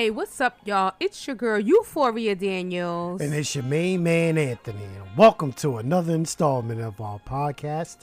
[0.00, 0.94] Hey, what's up, y'all?
[0.98, 3.20] It's your girl, Euphoria Daniels.
[3.20, 4.82] And it's your main man, Anthony.
[4.82, 7.98] And welcome to another installment of our podcast,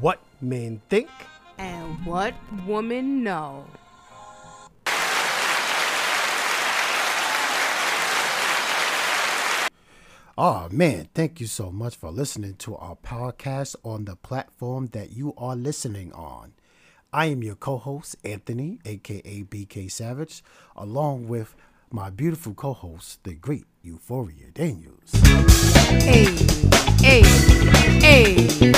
[0.00, 1.10] What Men Think.
[1.58, 2.32] And what
[2.66, 3.66] women know.
[10.38, 15.12] Oh man, thank you so much for listening to our podcast on the platform that
[15.12, 16.54] you are listening on.
[17.14, 20.42] I am your co host, Anthony, aka BK Savage,
[20.74, 21.54] along with
[21.90, 25.12] my beautiful co host, the great Euphoria Daniels.
[26.00, 26.24] Hey,
[27.02, 27.20] hey,
[28.00, 28.72] hey.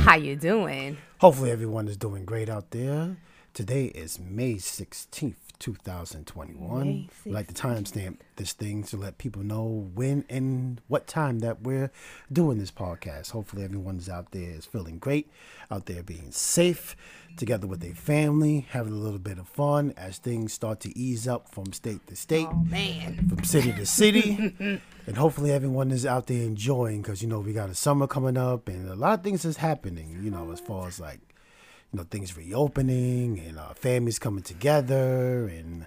[0.00, 0.98] How you doing?
[1.18, 3.16] Hopefully, everyone is doing great out there.
[3.54, 7.08] Today is May 16th, 2021.
[7.24, 11.62] May like to timestamp this thing to let people know when and what time that
[11.62, 11.90] we're
[12.32, 13.30] doing this podcast.
[13.30, 15.30] Hopefully, everyone's out there is feeling great,
[15.70, 16.96] out there being safe,
[17.36, 21.28] together with their family, having a little bit of fun as things start to ease
[21.28, 23.28] up from state to state, Oh, man.
[23.28, 24.54] from city to city.
[25.06, 28.36] and hopefully, everyone is out there enjoying because, you know, we got a summer coming
[28.36, 31.20] up and a lot of things is happening, you know, as far as like,
[31.92, 35.86] you know things reopening and uh, families coming together and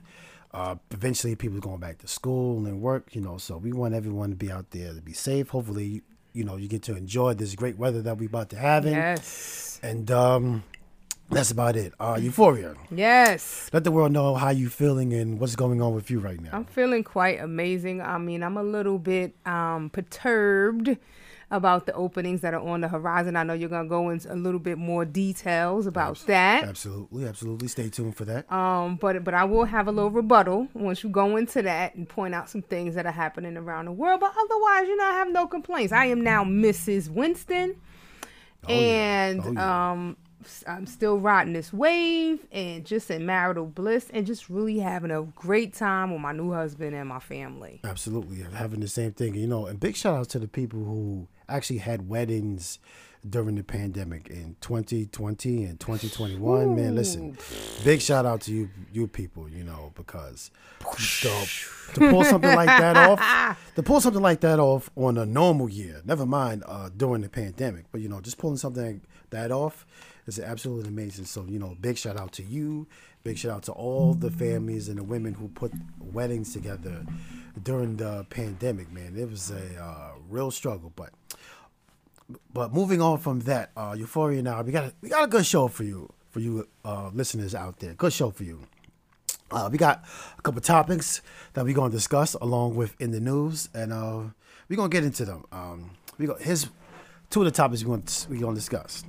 [0.53, 4.29] uh, eventually people going back to school and work you know so we want everyone
[4.29, 6.01] to be out there to be safe hopefully
[6.33, 9.79] you know you get to enjoy this great weather that we're about to have Yes.
[9.81, 10.63] and um
[11.29, 13.69] that's about it uh euphoria Yes.
[13.73, 16.49] let the world know how you feeling and what's going on with you right now
[16.53, 18.01] I'm feeling quite amazing.
[18.01, 20.97] I mean, I'm a little bit um, perturbed
[21.51, 23.35] about the openings that are on the horizon.
[23.35, 26.63] I know you're gonna go into a little bit more details about that.
[26.63, 30.67] absolutely absolutely stay tuned for that Um, but but I will have a little rebuttal
[30.73, 33.91] once you go into that and point out some things that are happening around the
[33.91, 34.19] world.
[34.21, 35.93] But otherwise, you know, I have no complaints.
[35.93, 37.09] I am now Mrs.
[37.09, 37.75] Winston,
[38.67, 38.75] Oh, yeah.
[39.27, 39.91] and Oh, yeah.
[39.91, 40.17] um,
[40.67, 45.23] I'm still riding this wave and just in marital bliss and just really having a
[45.23, 47.81] great time with my new husband and my family.
[47.83, 49.65] Absolutely, having the same thing, you know.
[49.65, 52.79] And big shout out to the people who actually had weddings
[53.27, 56.75] during the pandemic in 2020 and 2021.
[56.75, 57.37] Man, listen,
[57.83, 60.51] big shout out to you, you people, you know, because
[60.97, 61.47] to,
[61.93, 65.69] to pull something like that off, to pull something like that off on a normal
[65.69, 69.51] year, never mind uh, during the pandemic, but you know, just pulling something like that
[69.51, 69.85] off
[70.27, 71.25] is absolutely amazing.
[71.25, 72.87] So, you know, big shout out to you.
[73.23, 77.05] Big shout out to all the families and the women who put weddings together
[77.61, 79.15] during the pandemic, man.
[79.17, 81.11] It was a uh, real struggle, but
[82.53, 85.45] but moving on from that, uh, Euphoria now, we got a, we got a good
[85.45, 87.93] show for you for you uh, listeners out there.
[87.93, 88.61] Good show for you.
[89.51, 90.03] Uh, we got
[90.37, 91.21] a couple topics
[91.53, 94.23] that we're gonna discuss along with in the news, and uh,
[94.67, 95.45] we're gonna get into them.
[95.51, 96.69] Um, we got here's
[97.29, 99.03] two of the topics we're gonna we gonna discuss.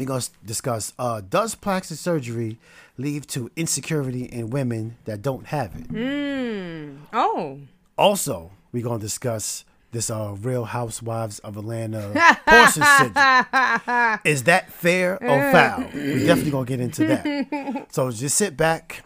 [0.00, 2.56] We're gonna discuss uh, does plastic surgery
[2.96, 6.96] lead to insecurity in women that don't have it?
[7.12, 7.58] Oh,
[7.98, 12.12] Also, we're gonna discuss this uh, Real Housewives of Atlanta
[12.46, 14.20] Porsha syndrome.
[14.24, 15.80] Is that fair or foul?
[15.92, 17.88] We're definitely gonna get into that.
[17.92, 19.04] So just sit back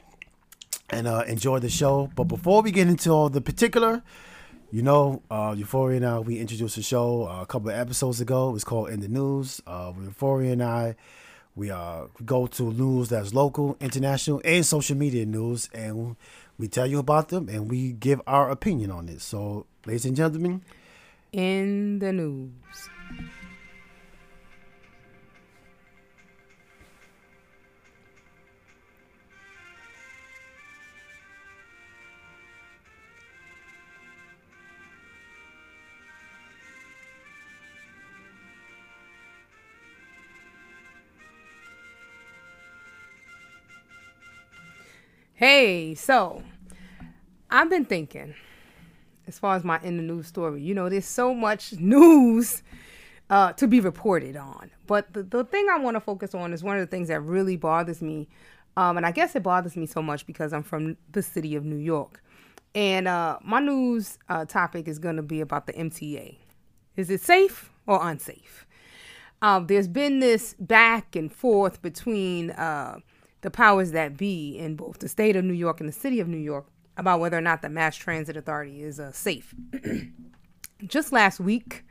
[0.91, 2.09] and uh, enjoy the show.
[2.15, 4.03] But before we get into all the particular,
[4.75, 8.21] you know, uh, Euphoria and I, we introduced a show uh, a couple of episodes
[8.21, 8.57] ago.
[8.57, 9.63] It's called In the News.
[9.65, 10.97] Uh, Euphoria and I,
[11.55, 16.17] we uh, go to news that's local, international, and social media news, and
[16.59, 19.21] we tell you about them and we give our opinion on it.
[19.21, 20.63] So, ladies and gentlemen,
[21.31, 22.51] in the news.
[45.37, 46.45] Hey, so
[47.51, 48.37] I've been thinking
[49.27, 50.63] as far as my in the news story.
[50.63, 52.63] You know, there's so much news
[53.29, 54.71] uh, to be reported on.
[54.87, 57.21] But the, the thing I want to focus on is one of the things that
[57.21, 58.29] really bothers me.
[58.77, 61.65] Um, and I guess it bothers me so much because I'm from the city of
[61.65, 62.23] New York.
[62.77, 66.37] And uh, my news uh, topic is going to be about the MTA.
[66.95, 68.69] Is it safe or unsafe?
[69.43, 73.01] Um, there's been this back and forth between uh,
[73.45, 76.27] the powers that be in both the state of New York and the city of
[76.27, 76.65] New York
[76.97, 79.55] about whether or not the Mass Transit Authority is uh, safe.
[80.87, 81.85] Just last week,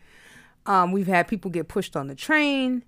[0.65, 2.83] um, we've had people get pushed on the train.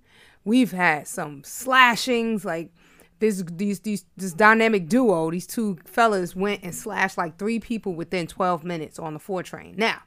[0.46, 2.72] We've had some slashings, like
[3.20, 5.30] this these these this dynamic duo.
[5.30, 9.44] These two fellas went and slashed like three people within 12 minutes on the four
[9.44, 9.76] train.
[9.78, 10.02] Now,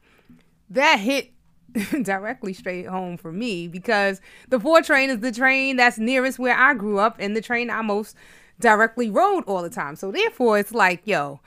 [0.68, 1.30] that hit
[2.02, 6.56] directly straight home for me because the four train is the train that's nearest where
[6.56, 8.16] I grew up and the train I most
[8.60, 9.96] directly rode all the time.
[9.96, 11.40] So therefore, it's like, yo,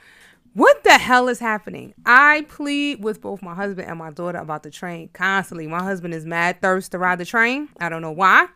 [0.54, 1.94] what the hell is happening?
[2.04, 5.66] I plead with both my husband and my daughter about the train constantly.
[5.66, 7.68] My husband is mad thirst to ride the train.
[7.80, 8.48] I don't know why,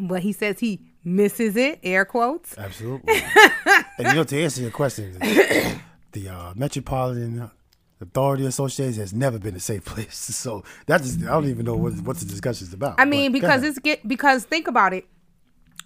[0.00, 1.80] but he says he misses it.
[1.82, 2.56] Air quotes.
[2.56, 3.14] Absolutely.
[3.98, 5.12] and you know, to answer your question,
[6.12, 7.50] the uh, Metropolitan
[8.00, 10.30] Authority Association has never been a safe place.
[10.40, 12.98] So that's just I don't even know what what the discussion is about.
[12.98, 15.06] I mean, because it's get because think about it.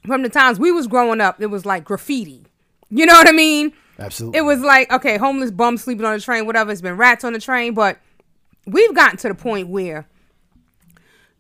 [0.06, 2.44] From the times we was growing up, it was like graffiti.
[2.90, 3.72] You know what I mean?
[3.98, 6.70] absolutely It was like okay, homeless bum sleeping on the train, whatever.
[6.70, 7.98] It's been rats on the train, but
[8.66, 10.06] we've gotten to the point where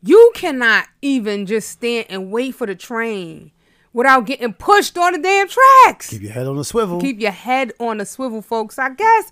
[0.02, 3.50] you cannot even just stand and wait for the train
[3.92, 6.10] without getting pushed on the damn tracks.
[6.10, 7.00] keep your head on the swivel.
[7.00, 8.78] Keep your head on the swivel, folks.
[8.78, 9.30] I guess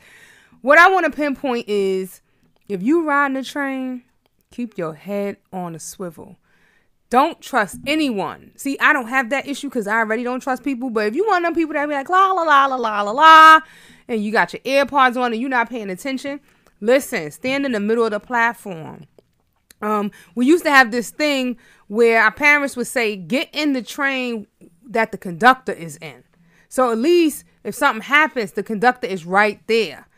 [0.62, 2.22] what I want to pinpoint is
[2.68, 4.02] if you riding the train,
[4.50, 6.36] keep your head on the swivel.
[7.12, 8.52] Don't trust anyone.
[8.56, 10.88] See, I don't have that issue because I already don't trust people.
[10.88, 13.10] But if you want them people that be like la la la la la la
[13.10, 13.60] la,
[14.08, 16.40] and you got your AirPods on and you're not paying attention,
[16.80, 17.30] listen.
[17.30, 19.04] Stand in the middle of the platform.
[19.82, 23.82] Um, we used to have this thing where our parents would say, "Get in the
[23.82, 24.46] train
[24.82, 26.24] that the conductor is in."
[26.70, 30.08] So at least if something happens, the conductor is right there.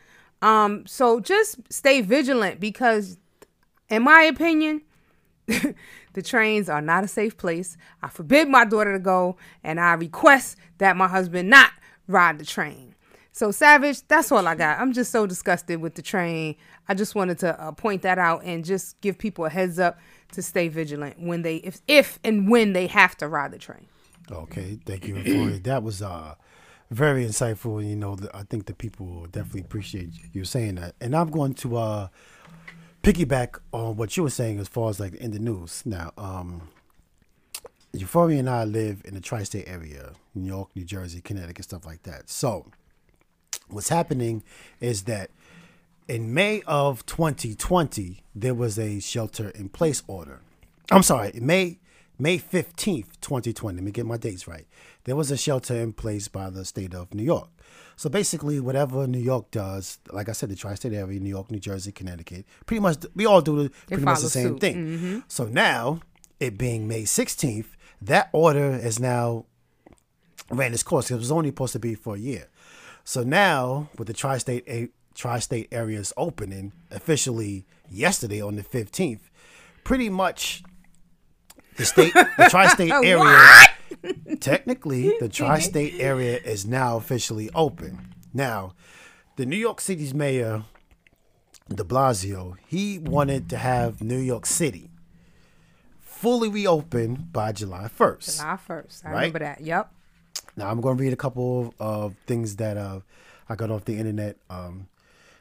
[0.43, 3.19] Um, so just stay vigilant because,
[3.89, 4.83] in my opinion,
[6.13, 7.77] the trains are not a safe place.
[8.03, 11.71] I forbid my daughter to go, and I request that my husband not
[12.07, 12.95] ride the train.
[13.33, 14.79] So savage, that's all I got.
[14.79, 16.55] I'm just so disgusted with the train.
[16.89, 19.99] I just wanted to uh, point that out and just give people a heads up
[20.33, 23.87] to stay vigilant when they, if if and when they have to ride the train.
[24.31, 25.59] Okay, thank you for.
[25.59, 26.37] That was uh
[26.91, 27.87] very insightful.
[27.87, 30.95] You know, I think the people will definitely appreciate you saying that.
[31.01, 32.09] And I'm going to uh
[33.05, 35.83] piggyback on what you were saying as far as like in the news.
[35.85, 36.69] Now, um
[37.93, 42.03] Euphoria and I live in the tri-state area, New York, New Jersey, Connecticut, stuff like
[42.05, 42.29] that.
[42.29, 42.67] So,
[43.69, 44.43] what's happening
[44.81, 45.31] is that
[46.09, 50.41] in May of 2020, there was a shelter in place order.
[50.91, 51.79] I'm sorry, May
[52.19, 53.77] May 15th, 2020.
[53.77, 54.67] Let me get my dates right.
[55.05, 57.49] There was a shelter in place by the state of New York.
[57.97, 61.61] So basically, whatever New York does, like I said, the tri-state area, New York, New
[61.61, 64.61] Jersey, Connecticut, pretty much we all do the, pretty much the same suit.
[64.61, 65.23] thing.
[65.29, 66.01] So now,
[66.41, 67.67] it being May 16th,
[68.03, 69.47] that order is now
[70.51, 71.11] ran its course.
[71.11, 72.49] It was only supposed to be for a year.
[73.05, 79.21] So now, with the tri-state a- tri-state areas opening officially yesterday on the 15th,
[79.85, 80.63] pretty much
[81.77, 83.49] the state, the tri-state area,
[84.41, 88.15] technically, the tri-state area is now officially open.
[88.33, 88.75] Now,
[89.37, 90.65] the New York City's mayor,
[91.69, 94.91] De Blasio, he wanted to have New York City
[96.01, 98.37] fully reopened by July 1st.
[98.39, 99.05] July first.
[99.05, 99.15] I Right.
[99.17, 99.61] remember that.
[99.61, 99.93] Yep.
[100.57, 103.01] Now I'm going to read a couple of, things that uh,
[103.49, 104.37] I got off the internet.
[104.49, 104.89] Um,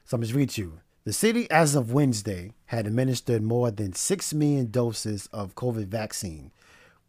[0.05, 0.79] so I'm just read you.
[1.05, 6.51] The city, as of Wednesday, had administered more than six million doses of COVID vaccine,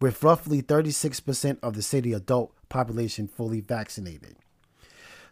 [0.04, 4.36] with roughly 36% of the city adult population fully vaccinated.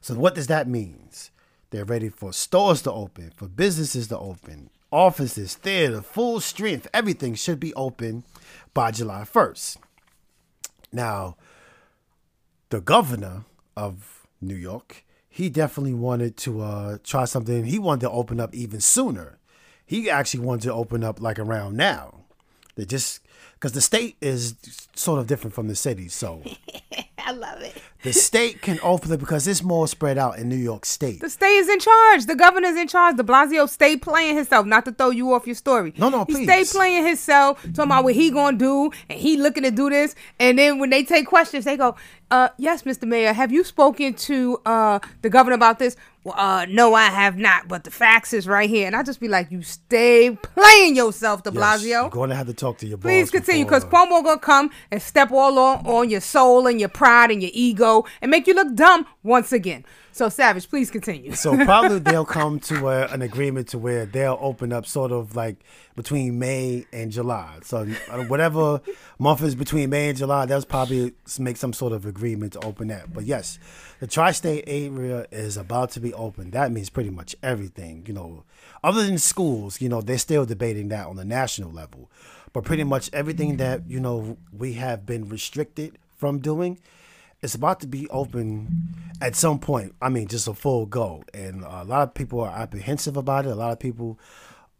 [0.00, 1.10] So what does that mean?
[1.68, 7.34] They're ready for stores to open, for businesses to open, offices, theater, full strength, everything
[7.34, 8.24] should be open
[8.72, 9.76] by July 1st.
[10.90, 11.36] Now,
[12.70, 13.44] the governor
[13.76, 17.66] of New York, he definitely wanted to uh, try something.
[17.66, 19.38] He wanted to open up even sooner.
[19.84, 22.20] He actually wanted to open up like around now.
[22.74, 23.20] They just
[23.62, 24.56] because the state is
[24.96, 26.42] sort of different from the city, so
[27.18, 27.80] I love it.
[28.02, 31.20] the state can open it because it's more spread out in New York State.
[31.20, 32.26] The state is in charge.
[32.26, 33.16] The governor's in charge.
[33.16, 34.66] De Blasio stay playing himself.
[34.66, 35.94] Not to throw you off your story.
[35.96, 36.44] No, no, He please.
[36.46, 40.16] stay playing himself, talking about what he gonna do, and he looking to do this.
[40.40, 41.94] And then when they take questions, they go,
[42.32, 43.04] uh, "Yes, Mr.
[43.06, 47.36] Mayor, have you spoken to uh the governor about this?" Well, uh, no, I have
[47.36, 47.66] not.
[47.66, 51.42] But the facts is right here, and I just be like, "You stay playing yourself,
[51.42, 53.84] De Blasio." Yes, Blasio." you're going to have to talk to your Please continue, because
[53.84, 57.50] Cuomo gonna come and step all on, on your soul and your pride and your
[57.54, 59.84] ego and make you look dumb once again.
[60.14, 61.34] So, Savage, please continue.
[61.34, 65.34] So probably they'll come to a, an agreement to where they'll open up sort of
[65.34, 65.56] like
[65.96, 67.60] between May and July.
[67.62, 68.82] So uh, whatever
[69.18, 72.88] month is between May and July, they'll probably make some sort of agreement to open
[72.88, 73.14] that.
[73.14, 73.58] But yes,
[74.00, 76.50] the tri-state area is about to be open.
[76.50, 78.04] That means pretty much everything.
[78.06, 78.44] You know,
[78.84, 82.10] other than schools, you know, they're still debating that on the national level.
[82.52, 86.78] But pretty much everything that you know we have been restricted from doing
[87.42, 89.94] it's about to be open at some point.
[90.00, 93.50] I mean, just a full go, and a lot of people are apprehensive about it.
[93.50, 94.18] A lot of people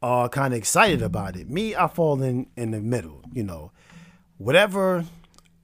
[0.00, 1.50] are kind of excited about it.
[1.50, 3.22] Me, I fall in in the middle.
[3.32, 3.72] You know,
[4.38, 5.04] whatever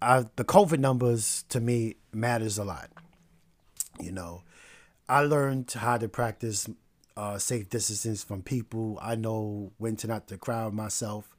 [0.02, 2.90] I, the COVID numbers to me matters a lot.
[4.00, 4.42] You know,
[5.08, 6.68] I learned how to practice
[7.16, 8.98] uh, safe distance from people.
[9.00, 11.36] I know when to not to crowd myself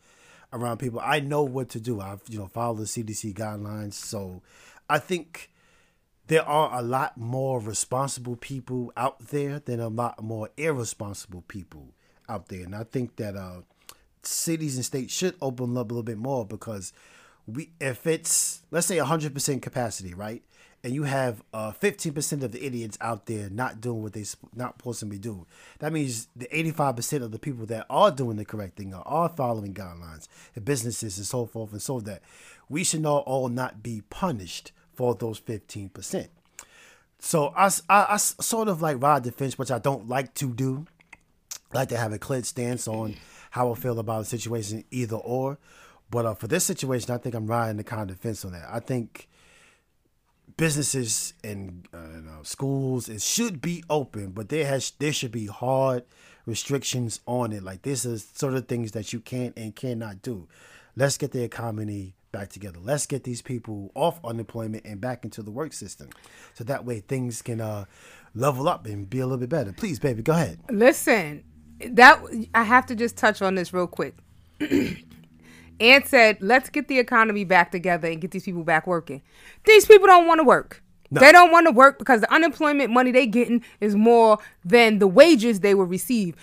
[0.51, 0.99] around people.
[1.03, 2.01] I know what to do.
[2.01, 4.41] I've you know followed the CDC guidelines, so
[4.89, 5.51] I think
[6.27, 11.89] there are a lot more responsible people out there than a lot more irresponsible people
[12.27, 13.61] out there, and I think that uh,
[14.23, 16.93] cities and states should open up a little bit more because
[17.47, 20.43] we if it's let's say 100% capacity, right?
[20.83, 24.23] And you have uh, 15% of the idiots out there not doing what they
[24.55, 25.45] not supposed to be doing.
[25.79, 29.29] That means the 85% of the people that are doing the correct thing are, are
[29.29, 32.21] following guidelines and businesses and so forth and so that
[32.69, 36.27] we should not all not be punished for those 15%.
[37.19, 40.53] So I, I, I sort of like ride the fence, which I don't like to
[40.53, 40.87] do.
[41.73, 43.15] I like to have a clear stance on
[43.51, 45.57] how I feel about a situation, either or.
[46.11, 48.67] But uh, for this situation, I think I'm riding the kind of fence on that.
[48.69, 49.28] I think
[50.59, 56.03] businesses and uh, schools it should be open, but there has there should be hard
[56.45, 57.63] restrictions on it.
[57.63, 60.47] Like this is sort of things that you can and cannot do.
[60.95, 62.79] Let's get the economy back together.
[62.81, 66.09] Let's get these people off unemployment and back into the work system,
[66.53, 67.85] so that way things can uh,
[68.35, 69.71] level up and be a little bit better.
[69.71, 70.59] Please, baby, go ahead.
[70.69, 71.43] Listen,
[71.79, 72.21] that
[72.53, 74.15] I have to just touch on this real quick.
[75.79, 79.21] and said, let's get the economy back together and get these people back working.
[79.65, 80.83] These people don't want to work.
[81.11, 81.21] No.
[81.21, 85.07] They don't want to work because the unemployment money they getting is more than the
[85.07, 86.35] wages they will receive.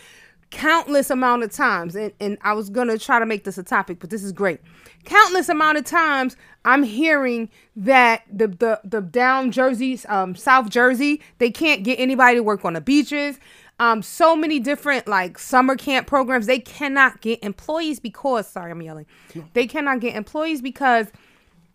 [0.51, 3.99] Countless amount of times, and, and I was gonna try to make this a topic,
[3.99, 4.61] but this is great.
[5.05, 11.21] Countless amount of times I'm hearing that the the the down Jersey, um, South Jersey,
[11.39, 13.39] they can't get anybody to work on the beaches
[13.79, 16.47] um, so many different like summer camp programs.
[16.47, 19.07] They cannot get employees because sorry, I'm yelling.
[19.53, 21.09] They cannot get employees because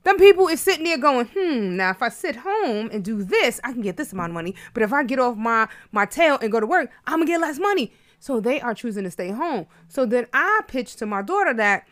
[0.03, 3.59] them people is sitting there going, hmm, now if I sit home and do this,
[3.63, 4.55] I can get this amount of money.
[4.73, 7.41] But if I get off my my tail and go to work, I'm gonna get
[7.41, 7.93] less money.
[8.19, 9.67] So they are choosing to stay home.
[9.87, 11.87] So then I pitched to my daughter that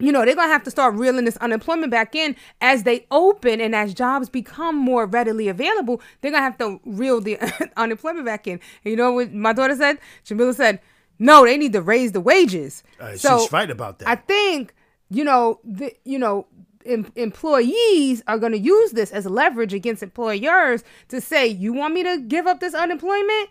[0.00, 3.06] you know, they're going to have to start reeling this unemployment back in as they
[3.10, 6.00] open and as jobs become more readily available.
[6.20, 7.38] They're going to have to reel the
[7.76, 8.60] unemployment back in.
[8.84, 9.98] And you know what my daughter said?
[10.24, 10.80] Jamila said,
[11.18, 12.82] no, they need to raise the wages.
[12.98, 14.08] Uh, so she's right about that.
[14.08, 14.74] I think,
[15.10, 16.46] you know, the, you know,
[16.86, 21.92] em- employees are going to use this as leverage against employers to say, you want
[21.94, 23.50] me to give up this unemployment?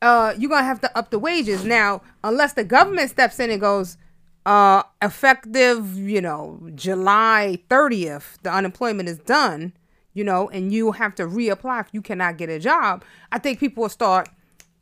[0.00, 1.64] Uh, you're going to have to up the wages.
[1.64, 3.98] Now, unless the government steps in and goes,
[4.44, 9.72] uh effective you know july 30th the unemployment is done
[10.14, 13.60] you know and you have to reapply if you cannot get a job i think
[13.60, 14.28] people will start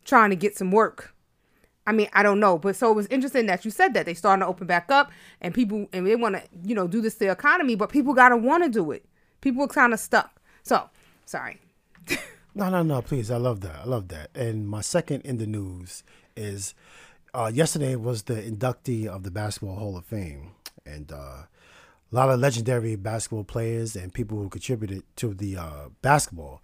[0.04, 1.14] trying to get some work.
[1.86, 4.14] I mean i don't know but so it was interesting that you said that they
[4.14, 7.14] starting to open back up and people and they want to you know do this
[7.14, 9.04] to the economy but people gotta want to do it.
[9.40, 10.40] People are kind of stuck.
[10.62, 10.88] So
[11.26, 11.60] sorry.
[12.52, 14.30] No no no please i love that i love that.
[14.34, 16.02] And my second in the news
[16.36, 16.74] is
[17.34, 20.52] uh, yesterday was the inductee of the Basketball Hall of Fame,
[20.84, 21.46] and uh, a
[22.10, 26.62] lot of legendary basketball players and people who contributed to the uh, basketball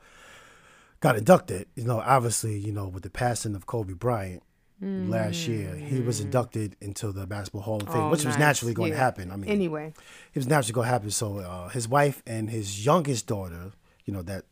[1.00, 1.66] got inducted.
[1.74, 4.42] You know, obviously, you know, with the passing of Kobe Bryant
[4.82, 5.08] mm.
[5.08, 8.34] last year, he was inducted into the Basketball Hall of Fame, oh, which nice.
[8.34, 8.98] was naturally going yeah.
[8.98, 9.30] to happen.
[9.30, 9.92] I mean, anyway,
[10.34, 11.10] it was naturally going to happen.
[11.10, 13.72] So uh, his wife and his youngest daughter,
[14.04, 14.44] you know, that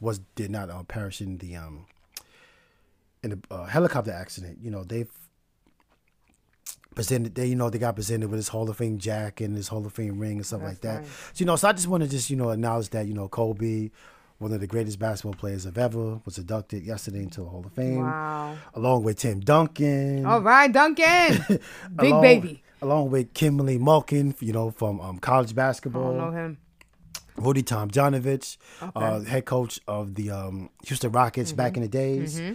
[0.00, 1.86] was did not uh, perish in the um
[3.24, 4.58] in a uh, helicopter accident.
[4.60, 5.10] You know, they've
[6.94, 9.68] presented they you know they got presented with his Hall of Fame jack and his
[9.68, 11.06] Hall of Fame ring and stuff That's like that.
[11.06, 13.28] So, you know, so I just want to just you know acknowledge that you know
[13.28, 13.90] Kobe,
[14.38, 17.72] one of the greatest basketball players of ever, was inducted yesterday into the Hall of
[17.72, 18.02] Fame.
[18.02, 18.56] Wow!
[18.74, 20.26] Along with Tim Duncan.
[20.26, 21.44] All right, Duncan,
[21.96, 22.62] big along, baby.
[22.82, 26.14] Along with Kimberly Malkin, you know from um, college basketball.
[26.14, 26.58] I don't know him.
[27.36, 28.92] Rudy Tomjanovich, okay.
[28.94, 31.56] uh, head coach of the um, Houston Rockets mm-hmm.
[31.56, 32.38] back in the days.
[32.38, 32.52] Mm-hmm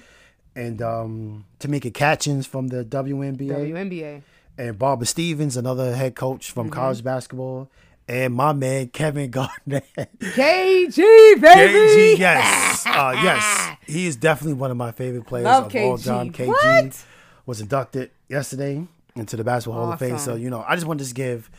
[0.56, 3.72] and um, Tamika Catchings from the WNBA.
[3.72, 4.22] WNBA.
[4.58, 6.74] And Barbara Stevens, another head coach from mm-hmm.
[6.74, 7.70] college basketball.
[8.08, 9.86] And my man Kevin Garnett.
[9.96, 10.98] KG,
[11.40, 11.42] baby.
[11.42, 12.86] KG, yes.
[12.86, 13.76] uh, yes.
[13.90, 15.90] He is definitely one of my favorite players Love of KG.
[15.90, 16.32] all time.
[16.32, 17.06] KG what?
[17.48, 19.88] was inducted yesterday into the Basketball awesome.
[19.88, 20.18] Hall of Fame.
[20.20, 21.50] So, you know, I just wanted to give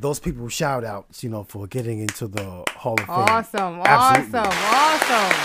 [0.00, 3.08] those people shout outs, you know, for getting into the Hall of Fame.
[3.08, 4.38] Awesome, Absolutely.
[4.38, 5.36] awesome, awesome.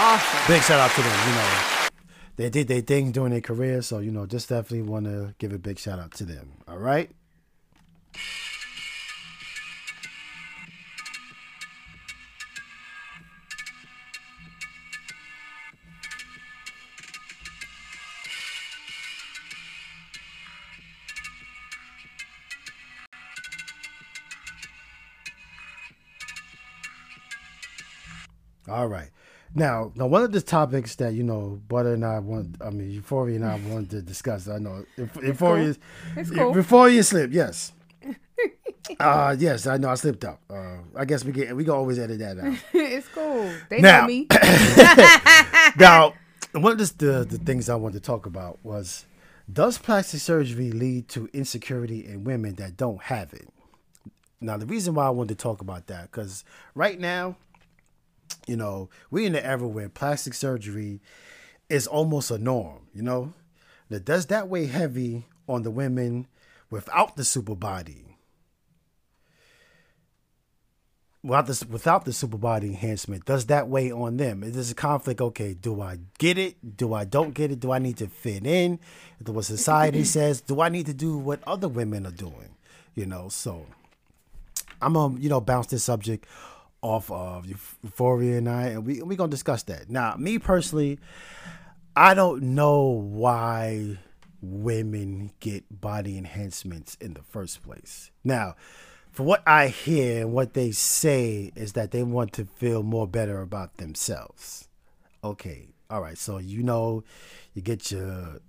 [0.00, 0.52] Awesome.
[0.54, 1.77] Big shout out to them, you know
[2.38, 3.82] they did their thing during their career.
[3.82, 6.52] So, you know, just definitely want to give a big shout out to them.
[6.66, 7.10] All right.
[28.68, 29.08] All right.
[29.54, 32.90] Now, now one of the topics that you know, Butter and I want, I mean,
[32.90, 34.48] Euphoria and I wanted to discuss.
[34.48, 34.84] I know
[35.22, 35.74] Euphoria,
[36.16, 36.54] It's cool.
[36.54, 37.32] Euphoria slip.
[37.32, 37.72] Yes.
[39.00, 40.40] uh yes, I know I slipped up.
[40.48, 42.56] Uh, I guess we get we can always edit that out.
[42.72, 43.50] it's cool.
[43.68, 44.26] They Now- know me.
[45.76, 46.14] now,
[46.52, 49.04] one of the, the the things I wanted to talk about was
[49.50, 53.48] does plastic surgery lead to insecurity in women that don't have it?
[54.40, 57.36] Now, the reason why I wanted to talk about that because right now,
[58.46, 61.00] you know, we're in the era where plastic surgery
[61.68, 62.88] is almost a norm.
[62.94, 63.34] You know,
[63.88, 66.26] that does that weigh heavy on the women
[66.70, 68.08] without the super body?
[71.22, 74.42] without this without the super body enhancement does that weigh on them?
[74.42, 76.76] Is this a conflict okay do i get it?
[76.76, 77.60] Do i don't get it?
[77.60, 78.78] Do i need to fit in?
[79.24, 82.56] To what society says do i need to do what other women are doing?
[82.94, 83.66] You know so
[84.80, 86.26] i'm gonna you know bounce this subject
[86.82, 90.98] off of euphoria and i and we, we gonna discuss that now me personally
[91.96, 93.98] i don't know why
[94.40, 98.54] women get body enhancements in the first place now
[99.18, 103.08] for what I hear and what they say is that they want to feel more
[103.08, 104.68] better about themselves.
[105.24, 106.16] Okay, all right.
[106.16, 107.02] So you know,
[107.52, 108.40] you get your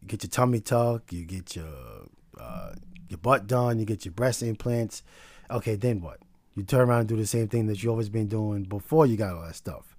[0.00, 2.72] you get your tummy tuck, you get your uh,
[3.08, 5.04] your butt done, you get your breast implants.
[5.52, 6.18] Okay, then what?
[6.58, 9.16] You turn around and do the same thing that you always been doing before you
[9.16, 9.96] got all that stuff.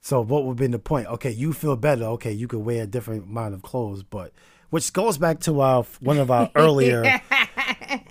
[0.00, 1.08] So what would have been the point?
[1.08, 2.04] Okay, you feel better.
[2.04, 4.32] Okay, you could wear a different amount of clothes, but
[4.70, 7.02] which goes back to our one of our earlier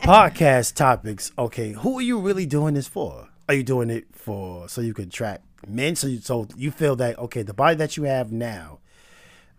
[0.01, 1.31] podcast topics.
[1.37, 3.29] Okay, who are you really doing this for?
[3.47, 5.95] Are you doing it for so you can attract men?
[5.95, 8.79] So you, so you feel that okay, the body that you have now,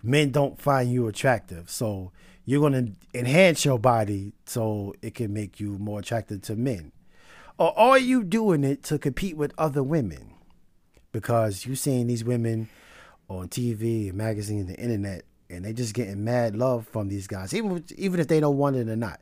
[0.02, 1.70] men don't find you attractive.
[1.70, 2.12] So
[2.44, 6.92] you're gonna enhance your body so it can make you more attractive to men,
[7.58, 10.34] or are you doing it to compete with other women?
[11.12, 12.68] Because you seeing these women
[13.28, 17.84] on TV, magazines, the internet, and they just getting mad love from these guys, even
[17.96, 19.20] even if they don't want it or not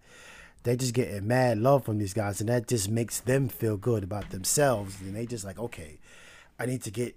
[0.66, 4.03] they just getting mad love from these guys and that just makes them feel good
[4.03, 5.01] about themselves.
[5.01, 6.01] And they just like okay
[6.59, 7.16] i need to get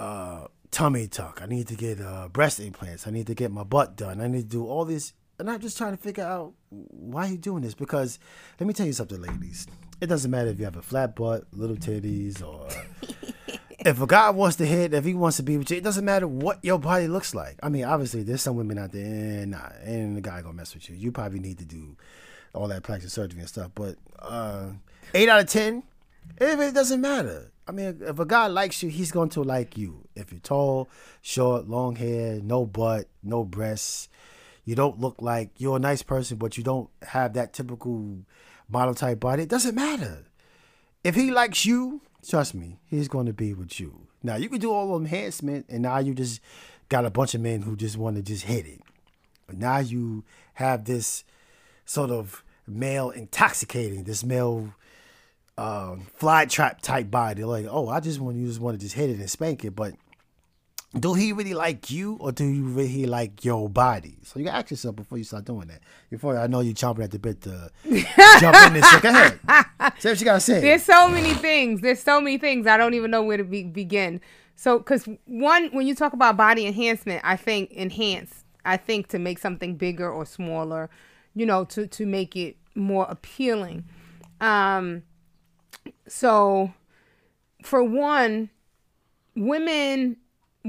[0.00, 1.40] uh tummy tuck.
[1.42, 3.06] I need to get uh breast implants.
[3.06, 4.20] I need to get my butt done.
[4.20, 5.12] I need to do all this.
[5.38, 7.74] And i'm just trying to figure out why you doing this.
[7.74, 8.18] Because
[8.58, 9.66] let me tell you something ladies
[10.00, 12.68] it doesn't matter if you have a flat butt little titties or
[13.80, 16.04] if a guy wants to hit, if he wants to be with you, it doesn't
[16.04, 17.56] matter what your body looks like.
[17.62, 20.88] I mean, obviously, there's some women out there, and nah, the guy gonna mess with
[20.90, 20.96] you.
[20.96, 21.96] You probably need to do
[22.54, 23.70] all that plastic surgery and stuff.
[23.74, 24.70] But uh,
[25.14, 25.84] eight out of ten,
[26.38, 27.52] it, it doesn't matter.
[27.66, 30.08] I mean, if a guy likes you, he's going to like you.
[30.14, 30.88] If you're tall,
[31.20, 34.08] short, long hair, no butt, no breasts,
[34.64, 38.20] you don't look like you're a nice person, but you don't have that typical
[38.68, 39.44] model type body.
[39.44, 40.24] It doesn't matter.
[41.04, 44.06] If he likes you, trust me, he's going to be with you.
[44.22, 46.40] Now you can do all the enhancement, and now you just
[46.88, 48.80] got a bunch of men who just want to just hit it.
[49.46, 51.24] But now you have this
[51.84, 54.74] sort of male intoxicating, this male
[55.56, 57.44] um, fly trap type body.
[57.44, 59.74] Like, oh, I just want you just want to just hit it and spank it,
[59.74, 59.94] but
[60.98, 64.16] do he really like you or do you really like your body?
[64.22, 65.80] So you gotta ask yourself before you start doing that.
[66.08, 67.70] Before I know you're chomping at the bit to
[68.40, 68.90] jump in this.
[68.90, 69.38] So go ahead.
[69.98, 70.60] Say what you gotta say.
[70.60, 71.82] There's so many things.
[71.82, 72.66] There's so many things.
[72.66, 74.20] I don't even know where to be, begin.
[74.56, 78.44] So, because one, when you talk about body enhancement, I think enhance.
[78.64, 80.90] I think to make something bigger or smaller,
[81.34, 83.84] you know, to to make it more appealing.
[84.40, 85.02] Um.
[86.06, 86.72] So,
[87.62, 88.50] for one,
[89.36, 90.16] women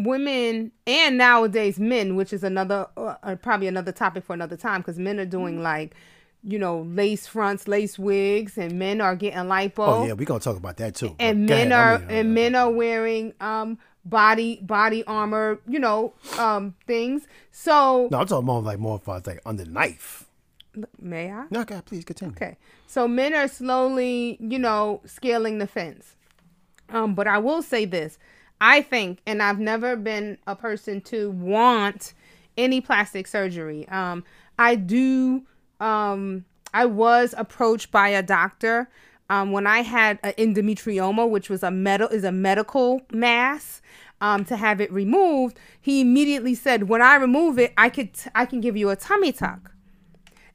[0.04, 4.82] women and nowadays men which is another uh, uh, probably another topic for another time
[4.82, 5.94] because men are doing like
[6.44, 10.40] you know lace fronts lace wigs and men are getting lipo oh yeah, we're gonna
[10.40, 11.16] talk about that too.
[11.20, 11.74] and Go men ahead.
[11.74, 16.74] I are mean, and uh, men are wearing um body body armor you know um
[16.88, 20.26] things so No, I'm talking more like more for like under the knife.
[21.00, 22.34] may i No, God, please continue.
[22.36, 22.58] Okay.
[22.88, 26.16] So men are slowly, you know, scaling the fence.
[26.90, 28.18] Um, but I will say this.
[28.62, 32.14] I think, and I've never been a person to want
[32.58, 33.88] any plastic surgery.
[33.90, 34.24] Um,
[34.58, 35.44] I do
[35.80, 38.90] um I was approached by a doctor
[39.30, 43.82] um when I had an endometrioma, which was a med- is a medical mass.
[44.22, 48.30] Um, to have it removed, he immediately said, "When I remove it, I could t-
[48.36, 49.72] I can give you a tummy tuck."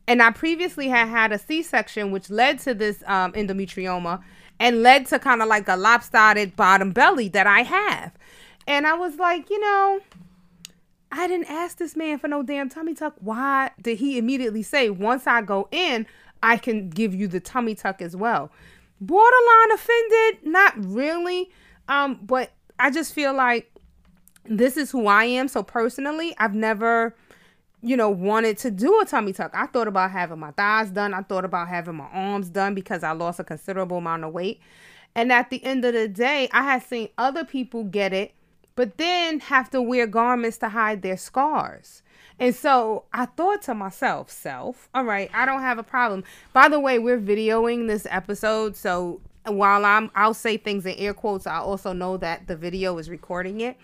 [0.07, 4.23] and I previously had had a C-section, which led to this um, endometrioma
[4.61, 8.13] and led to kind of like a lopsided bottom belly that I have.
[8.67, 10.01] And I was like, you know,
[11.13, 13.15] I didn't ask this man for no damn tummy tuck.
[13.21, 16.07] Why did he immediately say, once I go in,
[16.43, 18.51] I can give you the tummy tuck as well?
[19.01, 21.51] Borderline offended, not really.
[21.89, 23.71] Um, but I just feel like
[24.45, 25.49] this is who I am.
[25.49, 27.15] So personally, I've never,
[27.85, 29.53] you know, wanted to do a tummy tuck.
[29.55, 31.13] I thought about having my thighs done.
[31.13, 34.61] I thought about having my arms done because I lost a considerable amount of weight.
[35.15, 38.33] And at the end of the day, I had seen other people get it,
[38.75, 42.03] but then have to wear garments to hide their scars.
[42.41, 46.25] And so I thought to myself, self, all right, I don't have a problem.
[46.55, 51.15] By the way, we're videoing this episode, so while I'm I'll say things in air
[51.15, 53.77] quotes, I also know that the video is recording it.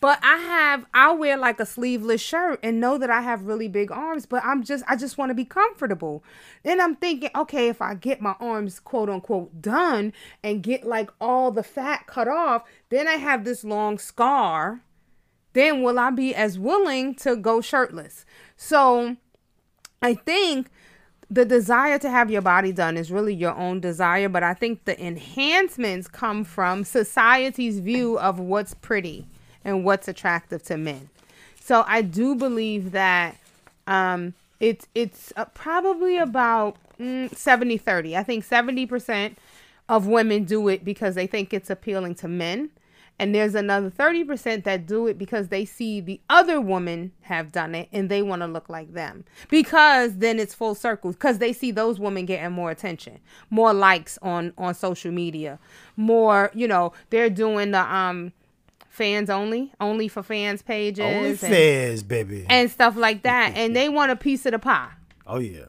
[0.00, 3.66] But I have I'll wear like a sleeveless shirt and know that I have really
[3.66, 6.22] big arms, but I'm just I just want to be comfortable.
[6.62, 11.10] Then I'm thinking, okay, if I get my arms quote unquote done and get like
[11.20, 14.82] all the fat cut off, then I have this long scar.
[15.52, 18.24] Then will I be as willing to go shirtless?
[18.56, 19.16] So
[20.00, 20.70] I think
[21.28, 24.84] the desire to have your body done is really your own desire, but I think
[24.84, 29.26] the enhancements come from society's view of what's pretty
[29.68, 31.10] and what's attractive to men.
[31.60, 33.36] So I do believe that
[33.86, 38.16] um, it's it's uh, probably about mm, 70 30.
[38.16, 39.36] I think 70%
[39.88, 42.70] of women do it because they think it's appealing to men.
[43.20, 47.74] And there's another 30% that do it because they see the other woman have done
[47.74, 49.24] it and they want to look like them.
[49.48, 53.18] Because then it's full circle because they see those women getting more attention,
[53.50, 55.58] more likes on on social media,
[55.96, 58.32] more, you know, they're doing the um
[58.98, 62.44] fans only, only for fans pages, Only and, fans, baby.
[62.50, 64.90] and stuff like that, and they want a piece of the pie.
[65.26, 65.64] oh yeah.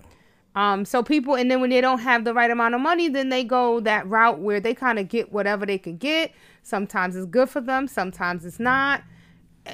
[0.56, 3.30] Um, so people, and then when they don't have the right amount of money, then
[3.30, 6.34] they go that route where they kind of get whatever they can get.
[6.64, 9.04] Sometimes it's good for them, sometimes it's not.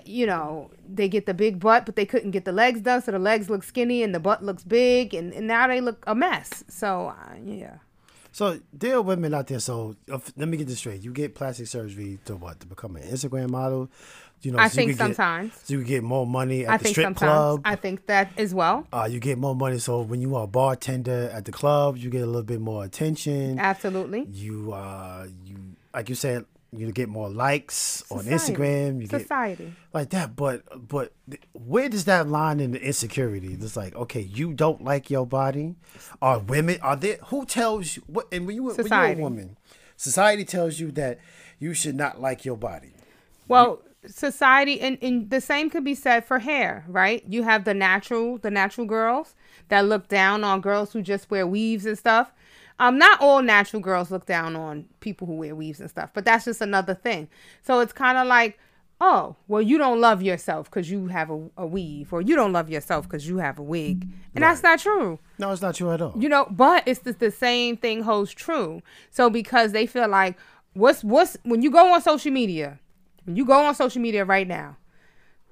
[0.05, 3.11] You know, they get the big butt, but they couldn't get the legs done, so
[3.13, 6.13] the legs look skinny and the butt looks big, and, and now they look a
[6.13, 6.65] mess.
[6.67, 7.77] So uh, yeah.
[8.36, 9.62] So there are women out there.
[9.62, 11.02] So uh, let me get this straight.
[11.02, 12.60] You get plastic surgery to what?
[12.60, 13.89] To become an Instagram model.
[14.41, 15.54] You know, I so you think get- sometimes.
[15.63, 17.30] so you get more money at I the think strip sometimes.
[17.32, 17.62] club.
[17.63, 18.86] I think that as well.
[18.91, 19.80] uh, you get more money.
[19.80, 22.84] So when you are a bartender at the club, you get a little bit more
[22.84, 23.58] attention.
[23.58, 24.26] Absolutely.
[24.30, 25.56] You uh, you
[25.93, 26.43] like you said,
[26.77, 29.01] you get more likes on Instagram.
[29.01, 29.73] You get Society.
[29.93, 30.35] like that.
[30.35, 31.13] But but
[31.53, 33.53] where does that line in the insecurity?
[33.53, 35.75] It's like okay, you don't like your body.
[36.21, 36.79] Are women?
[36.81, 37.17] Are there?
[37.27, 38.03] Who tells you?
[38.07, 38.27] What?
[38.31, 39.21] And when you when you're a Society.
[39.21, 39.57] woman,
[39.95, 41.19] society tells you that
[41.59, 42.93] you should not like your body.
[43.47, 47.23] Well, society and, and the same could be said for hair, right?
[47.27, 49.35] You have the natural, the natural girls
[49.69, 52.31] that look down on girls who just wear weaves and stuff.
[52.79, 56.25] Um, not all natural girls look down on people who wear weaves and stuff, but
[56.25, 57.29] that's just another thing.
[57.61, 58.59] So it's kind of like,
[58.99, 62.51] oh, well, you don't love yourself because you have a, a weave, or you don't
[62.51, 65.19] love yourself because you have a wig, and that's not true.
[65.38, 66.13] No, it's not true at all.
[66.17, 68.81] You know, but it's the, the same thing holds true.
[69.09, 70.38] So because they feel like
[70.73, 72.79] what's what's when you go on social media,
[73.25, 74.77] when you go on social media right now,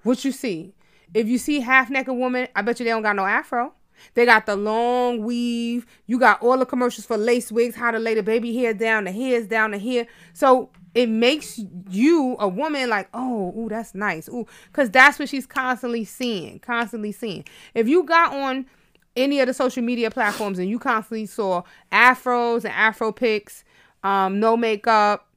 [0.04, 0.74] what you see?
[1.14, 3.74] If you see half naked woman, I bet you they don't got no afro.
[4.14, 5.86] They got the long weave.
[6.08, 9.06] You got all the commercials for lace wigs, how to lay the baby hair down,
[9.06, 10.08] the hair's down to here.
[10.34, 14.30] So it makes you a woman like, oh, ooh, that's nice.
[14.30, 17.46] Ooh, because that's what she's constantly seeing, constantly seeing.
[17.74, 18.66] If you got on
[19.16, 23.64] any of the social media platforms and you constantly saw afros and afro pics,
[24.04, 25.28] um, no makeup,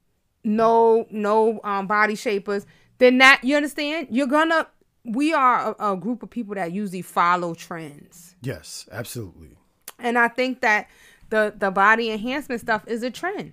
[0.44, 2.66] no no um, body shapers,
[2.98, 4.66] then that you understand you're gonna.
[5.06, 9.56] We are a, a group of people that usually follow trends, yes, absolutely.
[9.98, 10.88] and I think that
[11.30, 13.52] the the body enhancement stuff is a trend.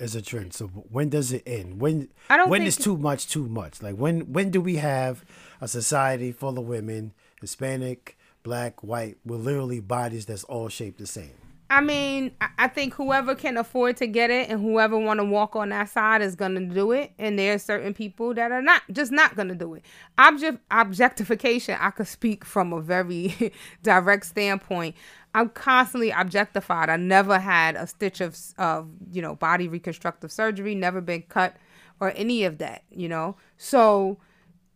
[0.00, 0.54] It's a trend.
[0.54, 1.80] So when does it end?
[1.80, 3.82] When I don't when is too much too much?
[3.82, 5.24] Like when when do we have
[5.60, 11.06] a society full of women, Hispanic, black, white, with literally bodies that's all shaped the
[11.06, 11.43] same?
[11.74, 15.56] I mean, I- think whoever can afford to get it and whoever want to walk
[15.56, 17.12] on that side is going to do it.
[17.18, 19.84] And there are certain people that are not just not going to do it.
[20.18, 24.94] Object objectification, I could speak from a very direct standpoint.
[25.34, 26.88] I'm constantly objectified.
[26.90, 31.56] I never had a stitch of of you know body reconstructive surgery, never been cut
[32.00, 32.82] or any of that.
[32.90, 34.18] You know, so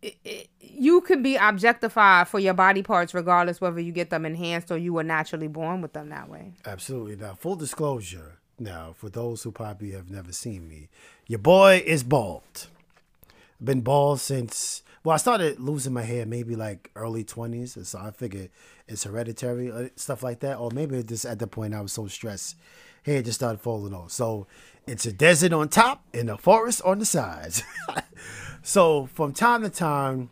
[0.01, 4.71] it, you could be objectified for your body parts regardless whether you get them enhanced
[4.71, 6.53] or you were naturally born with them that way.
[6.65, 7.15] Absolutely.
[7.15, 8.39] Now, full disclosure.
[8.57, 10.89] Now, for those who probably have never seen me,
[11.27, 12.67] your boy is bald.
[13.63, 14.83] Been bald since.
[15.03, 18.49] Well, I started losing my hair maybe like early twenties, so I figured
[18.85, 22.07] it's hereditary, uh, stuff like that, or maybe just at the point I was so
[22.07, 22.57] stressed,
[23.03, 24.11] hair just started falling off.
[24.11, 24.47] So
[24.89, 27.63] it's a desert on top and a forest on the sides.
[28.63, 30.31] so from time to time,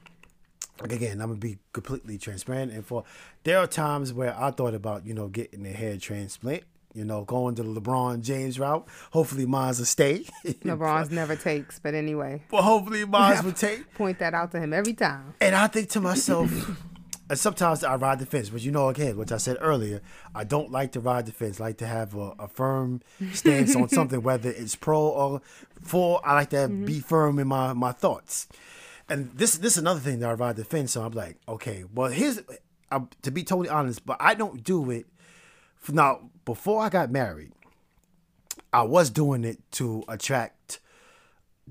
[0.81, 2.71] like again, I'm gonna be completely transparent.
[2.71, 3.03] And for
[3.43, 7.23] there are times where I thought about, you know, getting a hair transplant, You know,
[7.23, 8.87] going to the LeBron James route.
[9.11, 10.25] Hopefully, mine's will stay.
[10.45, 12.41] LeBron's never takes, but anyway.
[12.49, 13.93] But hopefully, mine's will take.
[13.93, 15.35] Point that out to him every time.
[15.39, 16.49] And I think to myself,
[17.29, 20.01] and sometimes I ride the fence, but you know, again, which I said earlier,
[20.33, 21.59] I don't like to ride the fence.
[21.59, 23.01] I like to have a, a firm
[23.33, 25.41] stance on something, whether it's pro or
[25.81, 26.21] for.
[26.25, 28.47] I like to have, be firm in my, my thoughts.
[29.09, 31.05] And this this is another thing that I ride the fence on.
[31.05, 32.41] I'm like, okay, well, here's
[32.91, 35.05] uh, to be totally honest, but I don't do it.
[35.75, 37.51] For, now, before I got married,
[38.73, 40.79] I was doing it to attract.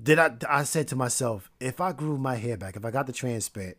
[0.01, 0.35] Did I?
[0.47, 3.77] I said to myself, if I grew my hair back, if I got the transplant,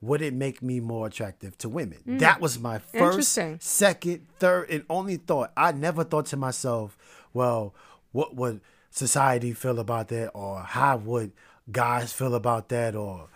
[0.00, 1.98] would it make me more attractive to women?
[2.06, 2.18] Mm.
[2.20, 5.52] That was my first, second, third, and only thought.
[5.56, 6.96] I never thought to myself,
[7.34, 7.74] well,
[8.12, 8.60] what would
[8.90, 11.32] society feel about that, or how would
[11.70, 13.28] guys feel about that, or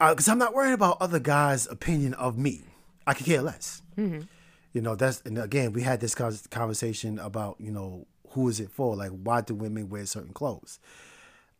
[0.00, 2.62] uh, because I'm not worried about other guys' opinion of me.
[3.06, 3.82] I could care less.
[3.98, 4.22] Mm-hmm.
[4.72, 8.70] You know, that's and again, we had this conversation about you know who is it
[8.70, 8.96] for?
[8.96, 10.78] Like, why do women wear certain clothes?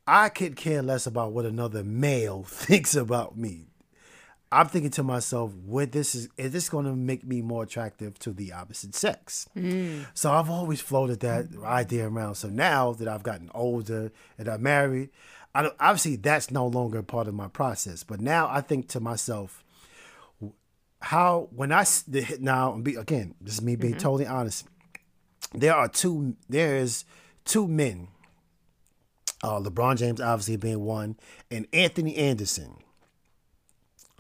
[0.06, 3.66] I could care less about what another male thinks about me.
[4.60, 8.18] I'm thinking to myself, would this is is this going to make me more attractive
[8.20, 9.48] to the opposite sex?
[10.14, 12.36] So I've always floated that idea around.
[12.36, 15.10] So now that I've gotten older and I'm married,
[15.54, 18.02] I don't, obviously that's no longer part of my process.
[18.04, 19.62] But now I think to myself,
[21.00, 24.26] how when I s- the hit now and be again, this is me being totally
[24.26, 24.66] honest.
[25.52, 26.36] There are two.
[26.48, 27.04] There is
[27.44, 28.08] two men.
[29.42, 31.16] Uh, LeBron James obviously being one,
[31.50, 32.76] and Anthony Anderson,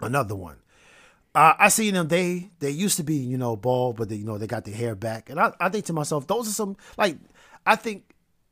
[0.00, 0.56] another one.
[1.34, 2.08] Uh, I see them.
[2.08, 4.74] They they used to be you know bald, but they, you know they got their
[4.74, 7.16] hair back, and I, I think to myself, those are some like
[7.66, 8.04] I think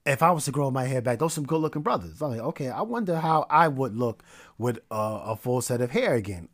[0.04, 2.20] if I was to grow my hair back, those are some good looking brothers.
[2.20, 4.24] I'm like, okay, I wonder how I would look
[4.58, 6.48] with uh, a full set of hair again.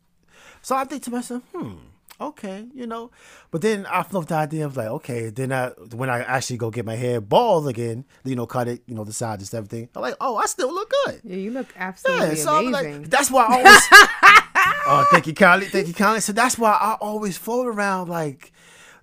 [0.61, 1.77] So I think to myself, hmm,
[2.21, 3.09] okay, you know.
[3.49, 6.69] But then I float the idea of like, okay, then I when I actually go
[6.69, 9.89] get my hair bald again, you know, cut it, you know, the sides and everything.
[9.95, 11.21] I'm like, oh, I still look good.
[11.23, 13.01] Yeah, you look absolutely Yeah, so I'm amazing.
[13.01, 13.87] like, that's why I always.
[14.89, 15.67] Oh, thank you, Kylie.
[15.67, 16.21] Thank you, Kylie.
[16.21, 18.51] So that's why I always float around like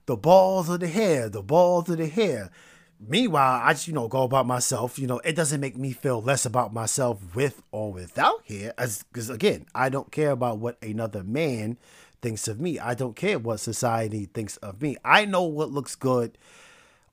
[0.06, 2.50] the balls of the hair, the balls of the hair.
[2.98, 4.98] Meanwhile, I just you know go about myself.
[4.98, 9.30] You know, it doesn't make me feel less about myself with or without hair, because
[9.30, 11.76] again, I don't care about what another man
[12.22, 12.78] thinks of me.
[12.78, 14.96] I don't care what society thinks of me.
[15.04, 16.38] I know what looks good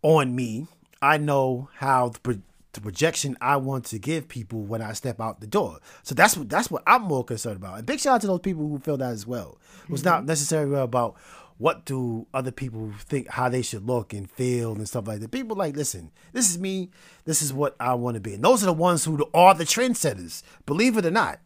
[0.02, 0.68] on me.
[1.02, 2.40] I know how the,
[2.74, 5.80] the projection I want to give people when I step out the door.
[6.02, 7.78] So that's what that's what I'm more concerned about.
[7.78, 9.58] And big shout out to those people who feel that as well.
[9.90, 11.16] It's not necessarily about
[11.58, 15.32] what do other people think how they should look and feel and stuff like that.
[15.32, 16.90] People like, listen, this is me.
[17.26, 18.34] This is what I want to be.
[18.34, 20.42] And those are the ones who are the trendsetters.
[20.66, 21.40] Believe it or not.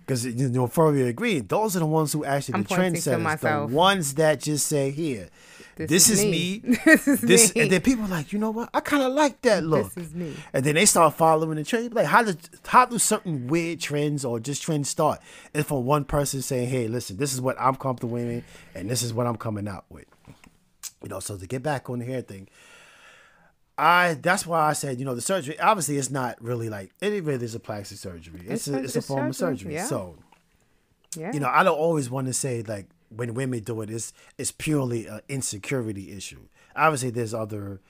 [0.00, 3.74] Because you know, further agree, those are the ones who actually I'm the trendsetters, the
[3.74, 5.28] ones that just say, "Here,
[5.76, 6.60] this, This is, is me.
[6.64, 6.76] me.
[6.84, 7.62] This is this," me.
[7.62, 8.68] and then people are like, you know what?
[8.74, 9.92] I kind of like that look.
[9.94, 10.34] This is me.
[10.52, 11.94] And then they start following the trend.
[11.94, 12.34] Like, how do
[12.66, 15.20] how do certain weird trends or just trends start?
[15.54, 19.02] It's from one person saying, "Hey, listen, this is what I'm comfortable in, and this
[19.02, 20.06] is what I'm coming out with."
[21.02, 22.48] You know, so to get back on the hair thing,
[23.78, 27.24] I that's why I said, you know, the surgery obviously it's not really like it
[27.24, 28.40] really is a plastic surgery.
[28.46, 29.74] It's, It's a it's a form of surgery, surgery.
[29.74, 29.86] yeah.
[29.86, 30.16] So
[31.16, 31.32] yeah.
[31.32, 34.52] you know, I don't always want to say like when women do it, it's it's
[34.52, 36.48] purely an insecurity issue.
[36.76, 37.80] Obviously, there's other.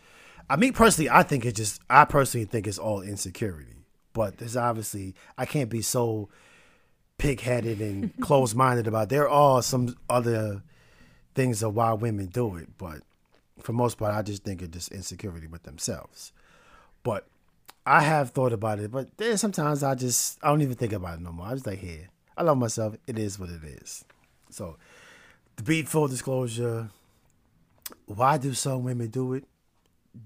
[0.50, 1.80] I mean, personally, I think it's just.
[1.88, 6.28] I personally think it's all insecurity, but there's obviously I can't be so
[7.18, 9.08] pig-headed and closed-minded about.
[9.08, 10.62] There are some other
[11.34, 13.02] things of why women do it, but
[13.60, 16.32] for most part, I just think it's just insecurity with themselves.
[17.02, 17.26] But
[17.86, 21.18] I have thought about it, but then sometimes I just I don't even think about
[21.18, 21.46] it no more.
[21.46, 22.96] I just like, here, I love myself.
[23.06, 24.04] It is what it is.
[24.50, 24.76] So,
[25.56, 26.90] to be full disclosure,
[28.06, 29.44] why do some women do it?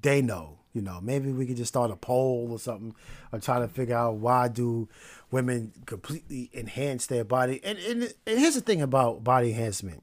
[0.03, 0.59] They know.
[0.73, 2.95] You know, maybe we could just start a poll or something,
[3.33, 4.91] or try to figure out why do
[5.31, 7.63] women completely enhance their body.
[7.65, 10.03] And and, and here's the thing about body enhancement.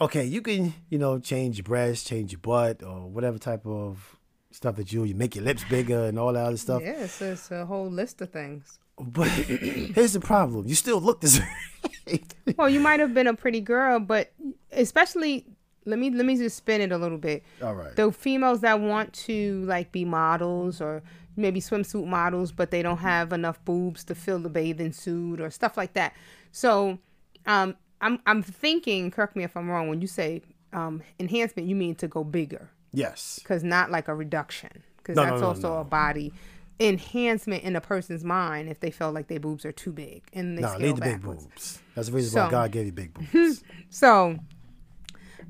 [0.00, 4.16] Okay, you can you know change your breasts, change your butt, or whatever type of
[4.50, 6.82] stuff that you you make your lips bigger and all that other stuff.
[6.82, 8.80] yeah, it's, it's a whole list of things.
[8.98, 11.28] But here's the problem: you still look the
[12.08, 12.20] same.
[12.56, 14.32] Well, you might have been a pretty girl, but
[14.72, 15.44] especially
[15.84, 17.42] let me let me just spin it a little bit.
[17.62, 17.94] All right.
[17.94, 21.02] The females that want to like be models or
[21.36, 25.50] maybe swimsuit models, but they don't have enough boobs to fill the bathing suit or
[25.50, 26.14] stuff like that.
[26.50, 26.98] So,
[27.46, 29.10] um, I'm I'm thinking.
[29.10, 29.88] Correct me if I'm wrong.
[29.88, 33.38] When you say um, enhancement, you mean to go bigger, yes.
[33.42, 35.80] because not like a reduction, because No, that's no, also no.
[35.80, 36.32] a body
[36.78, 40.56] enhancement in a person's mind if they feel like their boobs are too big and
[40.58, 41.80] they No, scale leave the big boobs.
[41.94, 43.62] That's the reason why God gave you big boobs.
[43.88, 44.38] So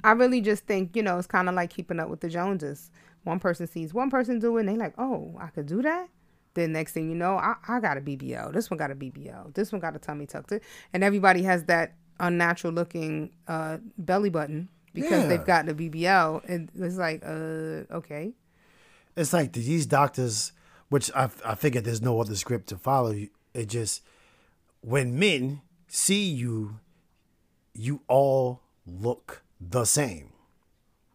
[0.04, 2.90] I really just think, you know, it's kind of like keeping up with the Joneses.
[3.24, 6.08] One person sees one person do it, and they like, oh, I could do that.
[6.54, 8.52] Then next thing you know, I, I got a BBL.
[8.52, 9.52] This one got a BBL.
[9.54, 10.52] This one got a tummy tucked.
[10.92, 15.26] And everybody has that unnatural looking uh, belly button because Yeah.
[15.26, 16.48] they've gotten a BBL.
[16.48, 18.32] And it's like, uh, okay.
[19.16, 20.52] it's like these doctors,
[20.88, 23.14] which I, I figured there's no other script to follow.
[23.54, 24.02] It just
[24.80, 26.80] when men see you,
[27.74, 30.32] you all look the same.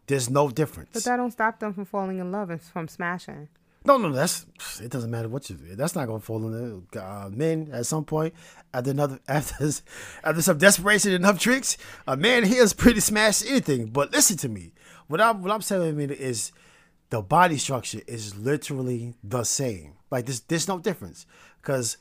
[0.06, 0.90] There's no difference.
[0.92, 3.48] But that don't stop them from falling in love and from smashing.
[3.84, 4.46] no, no, that's
[4.80, 4.90] it.
[4.90, 5.74] Doesn't matter what you do.
[5.74, 8.34] That's not gonna fall in the uh, men at some point.
[8.74, 9.70] After another, after
[10.22, 13.86] after some desperation and enough tricks, a man here is pretty smash anything.
[13.86, 14.72] But listen to me.
[15.06, 15.62] What I'm what I'm
[16.00, 16.52] you is
[17.12, 19.92] the body structure is literally the same.
[20.10, 21.26] Like there's there's no difference.
[21.60, 21.98] Cause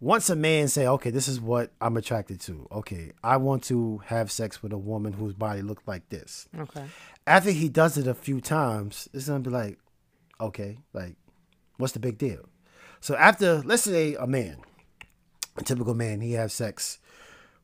[0.00, 2.66] once a man say, okay, this is what I'm attracted to.
[2.72, 6.48] Okay, I want to have sex with a woman whose body looked like this.
[6.58, 6.84] Okay.
[7.28, 9.78] After he does it a few times, it's gonna be like,
[10.40, 11.14] okay, like,
[11.76, 12.48] what's the big deal?
[12.98, 14.56] So after, let's say a man,
[15.58, 16.98] a typical man, he has sex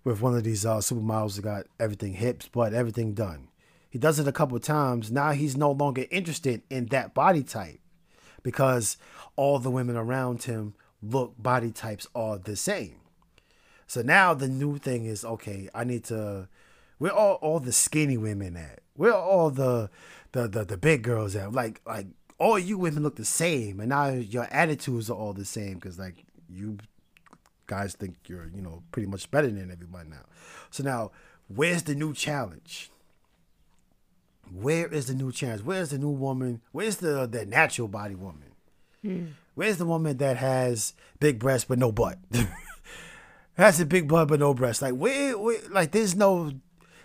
[0.05, 3.49] with one of these uh, supermodels that got everything hips, but everything done.
[3.97, 5.11] He does it a couple times.
[5.11, 7.81] Now he's no longer interested in that body type
[8.43, 8.99] because
[9.37, 12.97] all the women around him look body types are the same.
[13.87, 15.71] So now the new thing is okay.
[15.75, 16.47] I need to.
[16.99, 18.81] Where all all the skinny women at?
[18.97, 19.89] Where are all the
[20.33, 21.55] the the, the big girls at?
[21.55, 25.47] Like like all you women look the same, and now your attitudes are all the
[25.47, 26.77] same because like you
[27.67, 30.27] guys think you're you know pretty much better than everybody now.
[30.71, 31.13] So now
[31.49, 32.91] where's the new challenge?
[34.53, 35.63] Where is the new chance?
[35.63, 36.63] Where's the new woman?
[36.73, 38.53] Where's the the natural body woman?
[39.55, 42.19] Where's the woman that has big breasts but no butt?
[43.55, 44.83] has a big butt but no breasts.
[44.83, 46.53] Like where, where like there's no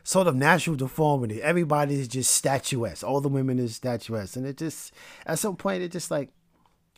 [0.04, 1.42] sort of natural deformity.
[1.42, 3.04] Everybody is just statuesque.
[3.04, 4.36] All the women is statuesque.
[4.36, 4.94] And it just
[5.26, 6.30] at some point it just like,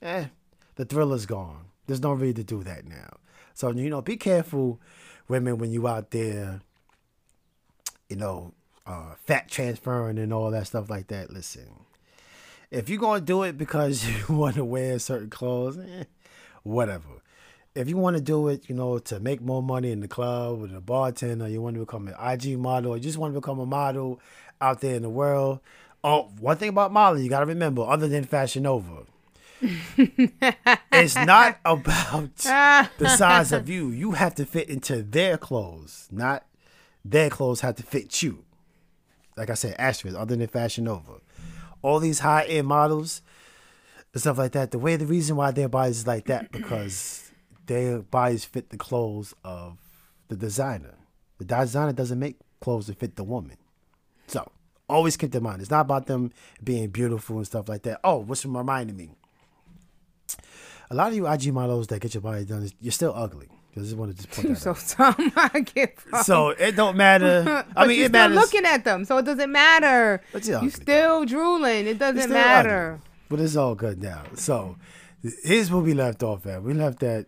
[0.01, 0.25] eh,
[0.75, 1.65] the thrill is gone.
[1.85, 3.17] There's no need to do that now.
[3.53, 4.81] So you know, be careful,
[5.27, 6.61] women, when you out there,
[8.09, 8.53] you know,
[8.85, 11.31] uh, fat transferring and all that stuff like that.
[11.31, 11.67] Listen,
[12.71, 16.03] if you're gonna do it because you want to wear certain clothes, eh,
[16.63, 17.21] whatever.
[17.75, 20.59] If you want to do it, you know, to make more money in the club
[20.61, 23.39] with the bartender, you want to become an IG model, or you just want to
[23.39, 24.19] become a model
[24.61, 25.59] out there in the world.
[26.03, 29.05] Oh, one thing about modeling, you got to remember, other than Fashion Nova,
[30.91, 33.89] it's not about the size of you.
[33.89, 36.45] You have to fit into their clothes, not
[37.03, 38.43] their clothes have to fit you.
[39.35, 41.21] Like I said, asterisk, other than Fashion Nova.
[41.81, 43.21] All these high end models
[44.13, 47.31] and stuff like that, the way the reason why their bodies is like that, because
[47.65, 49.77] their bodies fit the clothes of
[50.27, 50.95] the designer.
[51.39, 53.57] The designer doesn't make clothes that fit the woman.
[54.27, 54.49] So
[54.87, 55.61] always keep that in mind.
[55.61, 56.31] It's not about them
[56.63, 57.99] being beautiful and stuff like that.
[58.03, 59.09] Oh, what's reminding me?
[60.89, 63.49] A lot of you IG models that get your body done, you're still ugly.
[63.75, 65.15] I just wanted to point that so out.
[65.55, 66.23] I get from.
[66.23, 67.65] So it don't matter.
[67.75, 68.35] I mean, you're it still matters.
[68.35, 70.21] looking at them, so it doesn't matter.
[70.31, 71.87] But you're you still drooling.
[71.87, 72.93] It doesn't matter.
[72.93, 73.09] ugly.
[73.29, 74.23] But it's all good now.
[74.35, 74.77] So
[75.43, 76.61] here's where we left off at.
[76.61, 77.25] We left at.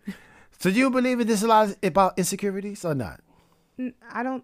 [0.60, 3.21] So do you believe in this a lot about insecurities or not?
[4.12, 4.43] I don't.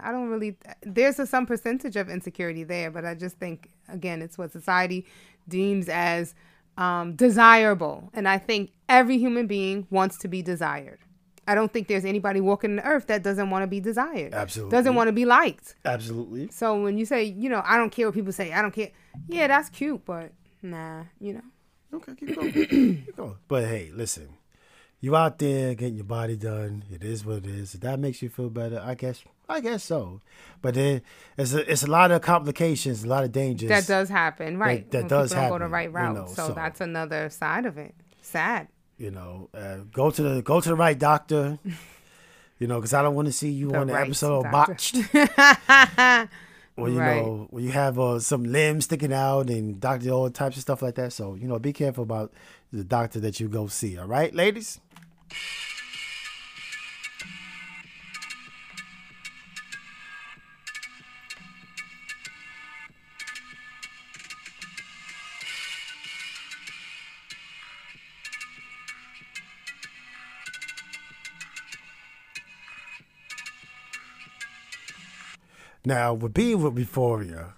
[0.00, 0.56] I don't really.
[0.82, 5.06] There's a, some percentage of insecurity there, but I just think again, it's what society
[5.48, 6.34] deems as
[6.76, 10.98] um, desirable, and I think every human being wants to be desired.
[11.46, 14.34] I don't think there's anybody walking the earth that doesn't want to be desired.
[14.34, 14.76] Absolutely.
[14.76, 15.76] Doesn't want to be liked.
[15.84, 16.48] Absolutely.
[16.50, 18.90] So when you say, you know, I don't care what people say, I don't care.
[19.28, 20.32] Yeah, that's cute, but
[20.62, 21.42] nah, you know.
[21.94, 22.52] Okay, keep going.
[22.52, 23.36] keep going.
[23.48, 24.28] But hey, listen.
[24.98, 26.82] You out there getting your body done.
[26.90, 27.74] It is what it is.
[27.74, 30.20] If that makes you feel better, I guess I guess so.
[30.62, 31.02] But then
[31.36, 33.68] it's a it's a lot of complications, a lot of dangers.
[33.68, 34.90] That does happen, right?
[34.90, 35.50] that when does happen.
[35.50, 36.14] don't go the right you route.
[36.14, 37.94] know, so, so- that's another side of it.
[38.22, 38.68] Sad.
[38.98, 41.58] You know, uh, go to the go to the right doctor.
[42.58, 44.50] You know, because I don't want to see you The on the right episode of
[44.50, 44.72] doctor.
[44.72, 44.96] Botched.
[46.78, 47.16] Or you Right.
[47.22, 50.80] know, when you have uh, some limbs sticking out and doctor all types of stuff
[50.80, 51.12] like that.
[51.12, 52.32] So you know, be careful about
[52.72, 53.98] the doctor that you go see.
[53.98, 54.80] All right, ladies.
[75.86, 77.54] Now, with being with Euphoria,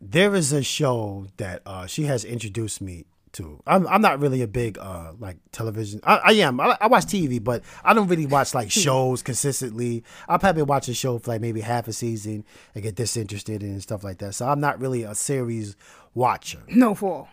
[0.00, 3.60] there is a show that uh, she has introduced me to.
[3.66, 6.00] I'm I'm not really a big uh like television.
[6.04, 6.60] I, I am.
[6.60, 10.04] I, I watch TV, but I don't really watch like shows consistently.
[10.28, 12.44] I'll probably watch a show for like maybe half a season
[12.76, 14.36] and get disinterested and stuff like that.
[14.36, 15.74] So I'm not really a series
[16.14, 16.62] watcher.
[16.68, 17.28] No fall.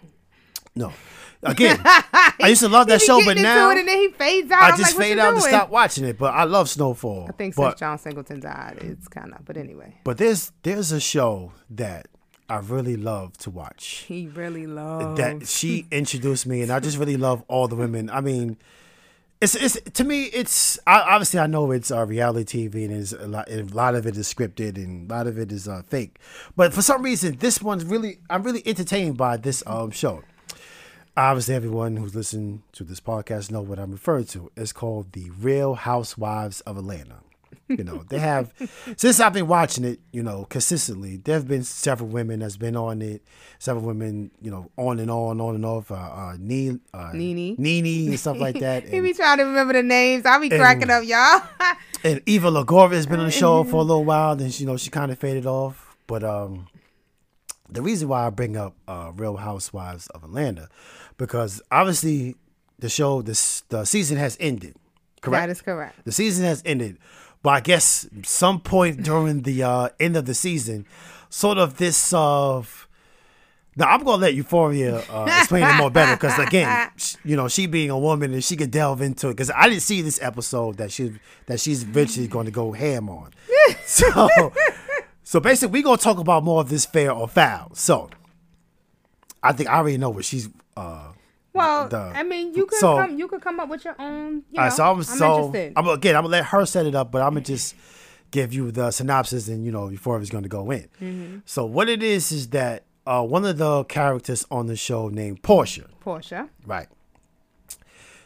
[0.76, 0.94] No.
[1.44, 4.64] Again, I used to love that show, but now it and then he fades out.
[4.64, 6.18] I I'm just like, fade out and stop watching it.
[6.18, 7.28] But I love Snowfall.
[7.30, 9.46] I think but, since John Singleton died, it's kind of.
[9.46, 12.08] But anyway, but there's there's a show that
[12.50, 14.06] I really love to watch.
[14.08, 15.18] he really loves.
[15.18, 18.10] that she introduced me, and I just really love all the women.
[18.10, 18.58] I mean,
[19.42, 23.14] it's it's to me, it's I, obviously I know it's uh, reality TV, and is
[23.14, 25.82] a lot, a lot of it is scripted, and a lot of it is uh,
[25.88, 26.20] fake.
[26.56, 30.24] But for some reason, this one's really I'm really entertained by this um show.
[31.18, 34.52] Obviously, everyone who's listening to this podcast know what I'm referring to.
[34.58, 37.22] It's called the Real Housewives of Atlanta.
[37.70, 38.52] You know, they have
[38.98, 41.16] since I've been watching it, you know, consistently.
[41.16, 43.24] There have been several women that's been on it.
[43.60, 45.90] Several women, you know, on and on, on and off.
[45.90, 47.56] Uh, uh, ne- uh Nene.
[47.58, 48.84] Nene, and stuff like that.
[48.88, 50.26] he be trying to remember the names.
[50.26, 51.42] I be cracking up, y'all.
[52.04, 54.36] and Eva Lagora has been on the show for a little while.
[54.36, 55.96] Then you know, she kind of faded off.
[56.08, 56.68] But um,
[57.70, 60.70] the reason why I bring up uh, Real Housewives of Atlanta,
[61.18, 62.36] because obviously
[62.80, 64.76] the show, this the season has ended.
[65.22, 65.44] Correct.
[65.48, 66.04] that is correct.
[66.06, 66.98] The season has ended,
[67.42, 70.86] but I guess some point during the uh, end of the season,
[71.30, 72.88] sort of this of.
[73.76, 77.48] now I'm gonna let Euphoria uh, explain it more better because again, sh- you know,
[77.48, 80.22] she being a woman and she could delve into it because I didn't see this
[80.22, 81.14] episode that she
[81.48, 83.32] that she's eventually going to go ham on.
[83.88, 84.08] So,
[85.26, 87.72] so basically, we're gonna talk about more of this fair or foul.
[87.74, 88.10] So,
[89.44, 90.48] I think I already know what she's.
[90.78, 91.12] Uh,
[91.54, 93.18] Well, the- I mean, you could so- come.
[93.20, 94.44] You could come up with your own.
[94.52, 95.74] You know, All right, so I'm, I'm so interested.
[95.76, 96.16] I'm again.
[96.16, 97.76] I'm gonna let her set it up, but I'm gonna just
[98.32, 100.88] give you the synopsis, and you know, before it's gonna go in.
[101.02, 101.38] Mm-hmm.
[101.46, 105.42] So what it is is that uh, one of the characters on the show named
[105.44, 106.50] Porsha, Porsha.
[106.66, 106.88] right?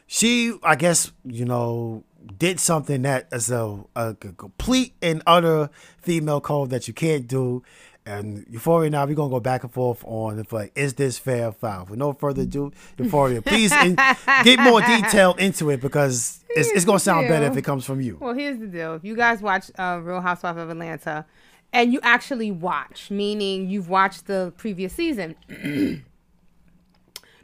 [0.07, 2.03] She, I guess, you know,
[2.37, 3.83] did something that is a
[4.19, 5.69] complete and utter
[6.01, 7.63] female code that you can't do.
[8.05, 11.49] And Euphoria now, we're gonna go back and forth on if like, is this fair
[11.49, 11.85] or foul?
[11.85, 13.95] With no further ado, Euphoria, please in,
[14.43, 18.01] get more detail into it because it's, it's gonna sound better if it comes from
[18.01, 18.17] you.
[18.19, 18.95] Well, here's the deal.
[18.95, 21.25] If you guys watch uh, Real Housewives of Atlanta,
[21.71, 25.35] and you actually watch, meaning you've watched the previous season.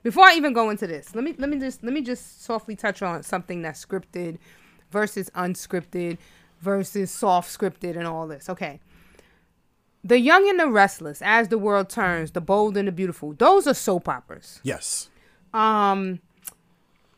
[0.01, 2.75] Before I even go into this, let me let me just let me just softly
[2.75, 4.37] touch on something that's scripted
[4.95, 6.17] versus unscripted
[6.61, 8.49] versus soft scripted and all this.
[8.49, 8.79] Okay.
[10.05, 13.67] The Young and the Restless, As the World Turns, The Bold and the Beautiful, those
[13.67, 14.59] are soap operas.
[14.63, 15.09] Yes.
[15.53, 16.19] Um,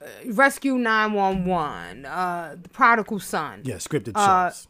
[0.02, 4.68] uh, Rescue 911, uh, The Prodigal Son, Yeah, scripted Uh, shows.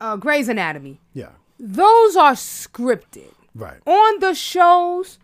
[0.00, 0.98] uh, Grey's Anatomy.
[1.14, 1.30] Yeah.
[1.60, 3.32] Those are scripted.
[3.54, 3.80] Right.
[3.86, 5.18] On the shows,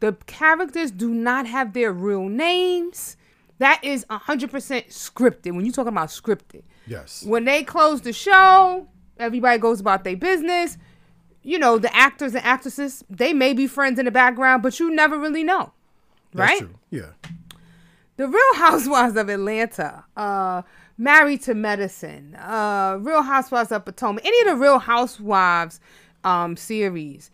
[0.00, 3.16] the characters do not have their real names.
[3.62, 4.48] That is 100%
[4.88, 5.54] scripted.
[5.54, 7.22] When you're talking about scripted, Yes.
[7.24, 8.88] when they close the show,
[9.20, 10.76] everybody goes about their business.
[11.44, 14.92] You know, the actors and actresses, they may be friends in the background, but you
[14.92, 15.72] never really know.
[16.34, 16.58] That's right?
[16.58, 16.74] true.
[16.90, 17.10] Yeah.
[18.16, 20.62] The Real Housewives of Atlanta, uh,
[20.98, 25.78] Married to Medicine, uh, Real Housewives of Potomac, any of the Real Housewives
[26.24, 27.30] um, series,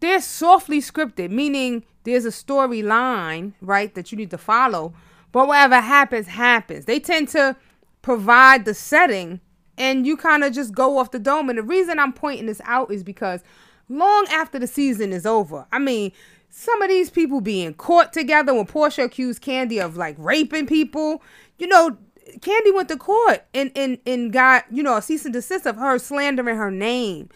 [0.00, 4.92] they're softly scripted, meaning there's a storyline, right, that you need to follow.
[5.32, 6.84] But whatever happens, happens.
[6.84, 7.56] They tend to
[8.02, 9.40] provide the setting
[9.78, 11.48] and you kind of just go off the dome.
[11.48, 13.42] And the reason I'm pointing this out is because
[13.88, 16.12] long after the season is over, I mean,
[16.50, 21.22] some of these people being caught together when Porsha accused Kandi of like raping people,
[21.58, 21.96] you know,
[22.40, 25.76] Kandi went to court and and and got you know a cease and desist of
[25.76, 27.28] her slandering her name.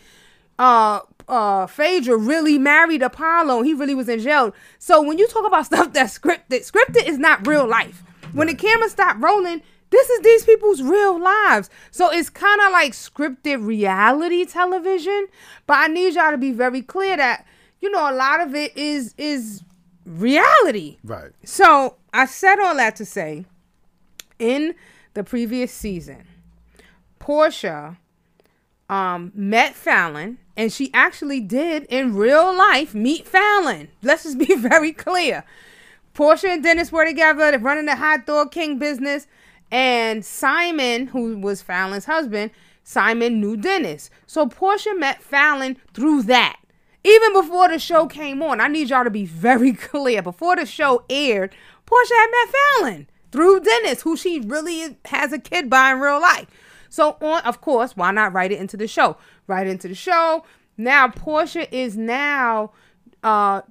[0.59, 3.59] Uh, uh, Phaedra really married Apollo.
[3.59, 4.55] And he really was in jail.
[4.79, 8.03] So when you talk about stuff that's scripted, scripted is not real life.
[8.33, 11.71] When the camera stopped rolling, this is these people's real lives.
[11.91, 15.29] So it's kind of like scripted reality television.
[15.67, 17.47] But I need y'all to be very clear that
[17.81, 19.63] you know a lot of it is is
[20.05, 20.99] reality.
[21.05, 21.31] Right.
[21.45, 23.45] So I said all that to say,
[24.39, 24.75] in
[25.15, 26.25] the previous season,
[27.21, 27.97] Porsha
[28.89, 33.89] um, met Falynn, and she actually did in real life meet Falynn.
[34.03, 35.45] Let's just be very clear.
[36.15, 37.51] Porsha and Dennis were together.
[37.51, 39.27] They're running the hot dog king business,
[39.71, 42.51] and Simon, who was Falynn's husband,
[42.85, 44.11] Simon knew Dennis.
[44.27, 46.59] So Porsha met Falynn through that.
[47.05, 50.23] Even before the show came on, I need y'all to be very clear.
[50.23, 51.55] Before the show aired,
[51.87, 56.21] Porsha had met Falynn through Dennis, who she really has a kid by in real
[56.21, 56.47] life.
[56.89, 59.17] So on, of course, why not write it into the show?
[59.49, 60.45] It into the show.
[60.77, 62.73] Now Porsha is now
[63.23, 63.63] uh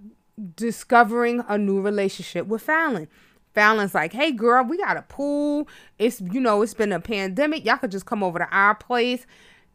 [0.55, 3.07] discovering a new relationship with Falynn.
[3.55, 5.67] Falynn's like, hey girl, we got a pool.
[5.97, 7.65] It's you know, it's been a pandemic.
[7.65, 9.25] Y'all could just come over to our place.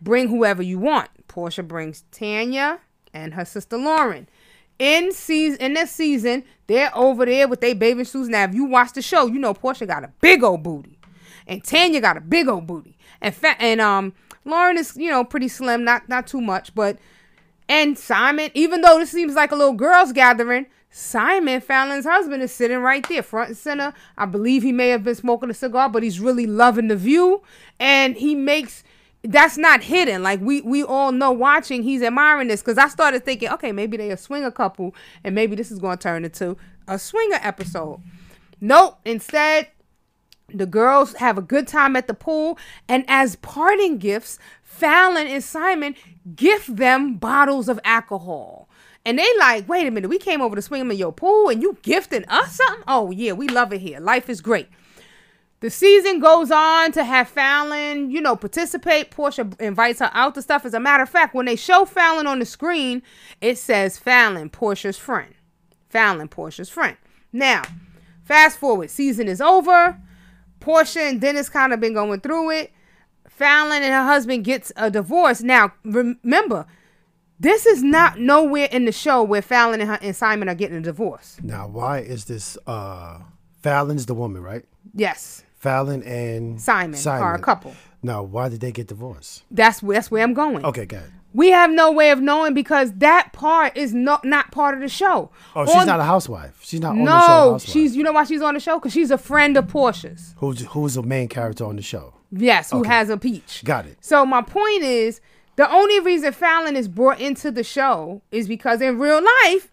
[0.01, 1.09] Bring whoever you want.
[1.29, 2.81] Porsha brings Tanya
[3.13, 4.29] and her sister Lauren.
[4.79, 8.29] In season in this season, they're over there with their bathing suits.
[8.29, 10.99] Now, if you watch the show, you know Porsha got a big old booty.
[11.47, 12.97] And Tanya got a big old booty.
[13.21, 14.15] And fa- and um
[14.45, 16.99] Lauren is, you know, pretty slim, not not too much, but
[17.69, 22.53] and Simon, even though this seems like a little girls gathering, Simon Falynn's husband is
[22.53, 23.95] sitting right there, front and center.
[24.19, 27.43] I believe he may have been smoking a cigar, but he's really loving the view.
[27.79, 28.83] And he makes
[29.23, 30.23] that's not hidden.
[30.23, 32.63] Like we we all know watching, he's admiring this.
[32.63, 35.97] Cause I started thinking, okay, maybe they a swinger couple, and maybe this is gonna
[35.97, 36.57] turn into
[36.89, 38.01] a swinger episode.
[38.61, 38.99] Nope.
[39.05, 39.69] Instead,
[40.55, 44.39] the girls have a good time at the pool, and as parting gifts,
[44.81, 45.95] Falynn and Simon
[46.35, 48.69] gift them bottles of alcohol.
[49.05, 51.63] And they like, wait a minute, we came over to swim in your pool and
[51.63, 52.85] you gifting us something?
[52.87, 53.99] Oh yeah, we love it here.
[53.99, 54.69] Life is great.
[55.61, 59.11] The season goes on to have Falynn, you know, participate.
[59.11, 60.65] Porsha invites her out to stuff.
[60.65, 63.03] As a matter of fact, when they show Falynn on the screen,
[63.43, 65.35] it says Falynn, Porsha's friend.
[65.93, 66.97] Falynn, Porsha's friend.
[67.33, 67.63] Now,
[68.25, 70.01] fast forward, season is over.
[70.61, 72.73] Porsha and Dennis kind of been going through it.
[73.39, 75.43] Falynn and her husband gets a divorce.
[75.43, 76.67] Now, remember,
[77.39, 80.77] this is not nowhere in the show where Falynn and, her, and Simon are getting
[80.77, 81.39] a divorce.
[81.43, 82.59] Now, why is this?
[82.67, 83.21] uh
[83.63, 84.65] Falynn's the woman, right?
[84.95, 85.45] Yes.
[85.63, 87.23] Falynn and Simon, Simon.
[87.23, 87.75] are a couple.
[88.03, 89.43] Now, why did they get divorced?
[89.51, 90.65] That's that's where I'm going.
[90.65, 91.11] Okay, good.
[91.33, 94.89] We have no way of knowing because that part is not not part of the
[94.89, 95.31] show.
[95.55, 96.59] Oh, she's not a housewife.
[96.63, 97.53] She's not on no, the show.
[97.53, 97.97] No, she's.
[97.97, 98.79] You know why she's on the show?
[98.79, 100.35] Because she's a friend of Porsha's.
[100.39, 102.15] Who's who's the main character on the show?
[102.33, 102.89] Yes, who okay.
[102.89, 103.63] has a peach.
[103.65, 103.99] Got it.
[104.01, 105.21] So my point is,
[105.57, 109.71] the only reason Falynn is brought into the show is because in real life,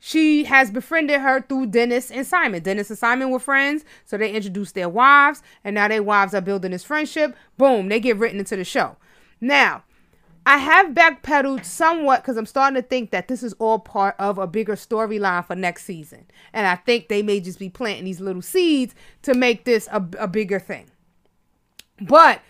[0.00, 2.62] she has befriended her through Dennis and Simon.
[2.62, 6.40] Dennis and Simon were friends, so they introduced their wives, and now their wives are
[6.40, 7.36] building this friendship.
[7.56, 8.96] Boom, they get written into the show.
[9.40, 9.84] Now,
[10.48, 14.38] I have backpedaled somewhat because I'm starting to think that this is all part of
[14.38, 16.24] a bigger storyline for next season.
[16.54, 18.94] And I think they may just be planting these little seeds
[19.24, 20.86] to make this a, a bigger thing.
[22.00, 22.40] But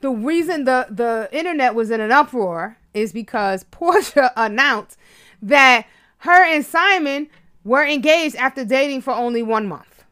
[0.00, 4.96] the reason the the internet was in an uproar is because Porsha announced
[5.42, 5.86] that
[6.20, 7.28] her and Simon
[7.64, 10.04] were engaged after dating for only one month.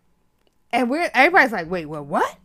[0.75, 2.37] And we're everybody's like, wait, well, what?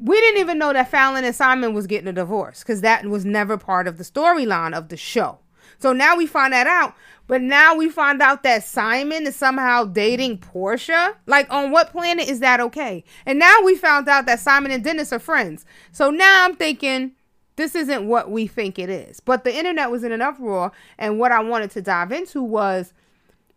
[0.00, 3.24] We didn't even know that Falynn and Simon was getting a divorce because that was
[3.24, 5.40] never part of the storyline of the show.
[5.78, 6.94] So now we find that out.
[7.26, 11.14] But now we find out that Simon is somehow dating Porsha.
[11.26, 13.04] Like, on what planet is that okay?
[13.26, 15.66] And now we found out that Simon and Dennis are friends.
[15.92, 17.12] So now I'm thinking
[17.56, 19.20] this isn't what we think it is.
[19.20, 20.72] But the internet was in an uproar.
[20.96, 22.94] And what I wanted to dive into was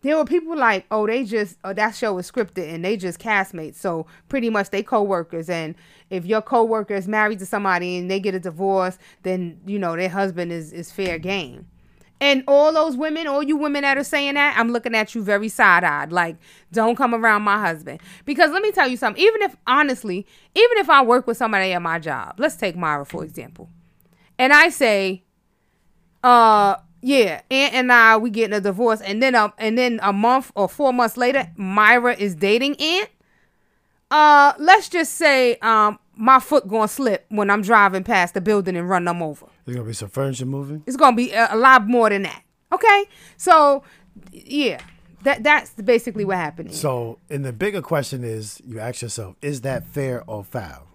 [0.02, 3.20] there were people like, oh, they just, oh, that show was scripted and they just
[3.20, 3.76] castmates.
[3.76, 5.49] So pretty much they co-workers.
[5.49, 5.76] And
[6.10, 9.95] if your co-worker is married to somebody and they get a divorce, then, you know,
[9.95, 11.68] their husband is, is fair game.
[12.20, 15.24] And all those women, all you women that are saying that, I'm looking at you
[15.24, 16.12] very side eyed.
[16.12, 16.38] Like,
[16.72, 17.99] don't come around my husband.
[18.26, 19.22] Because let me tell you something.
[19.22, 23.06] Even if, honestly, even if I work with somebody at my job, let's take Myra,
[23.08, 23.70] for example.
[24.38, 25.24] And I say,
[26.24, 29.02] uh, yeah, Aunt and I, we getting a divorce.
[29.02, 33.10] And then, uh, and then a month or four months later, Myra is dating Aunt.
[34.10, 38.76] Uh, let's just say, um, my foot gonna slip when I'm driving past the building
[38.76, 39.47] and run them over.
[39.66, 40.84] There's gonna be some furniture moving.
[40.86, 42.43] It's gonna be a, a lot more than that.
[42.72, 43.06] Okay,
[43.38, 43.84] so
[44.32, 44.80] yeah,
[45.24, 46.74] that that's basically what happened.
[46.74, 50.88] So, and the bigger question is, you ask yourself, is that fair or foul?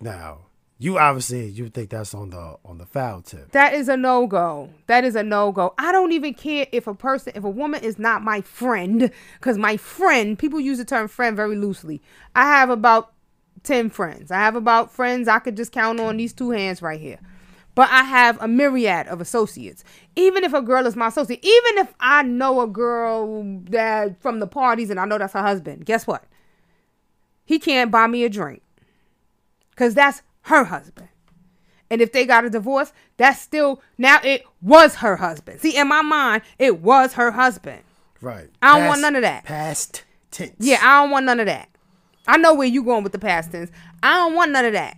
[0.00, 0.46] Now,
[0.82, 3.52] you obviously you think that's on the on the foul tip.
[3.52, 4.68] That is a no go.
[4.88, 5.74] That is a no go.
[5.78, 9.56] I don't even care if a person, if a woman is not my friend, because
[9.56, 12.02] my friend, people use the term friend very loosely.
[12.34, 13.12] I have about
[13.62, 14.32] 10 friends.
[14.32, 17.20] I have about friends I could just count on these two hands right here.
[17.76, 19.84] But I have a myriad of associates.
[20.16, 24.40] Even if a girl is my associate, even if I know a girl that from
[24.40, 26.24] the parties and I know that's her husband, guess what?
[27.44, 28.62] He can't buy me a drink.
[29.76, 31.08] Cause that's her husband.
[31.90, 35.60] And if they got a divorce, that's still now it was her husband.
[35.60, 37.82] See, in my mind, it was her husband.
[38.20, 38.48] Right.
[38.62, 39.44] I don't past, want none of that.
[39.44, 40.54] Past tense.
[40.58, 41.68] Yeah, I don't want none of that.
[42.26, 43.70] I know where you going with the past tense.
[44.02, 44.96] I don't want none of that.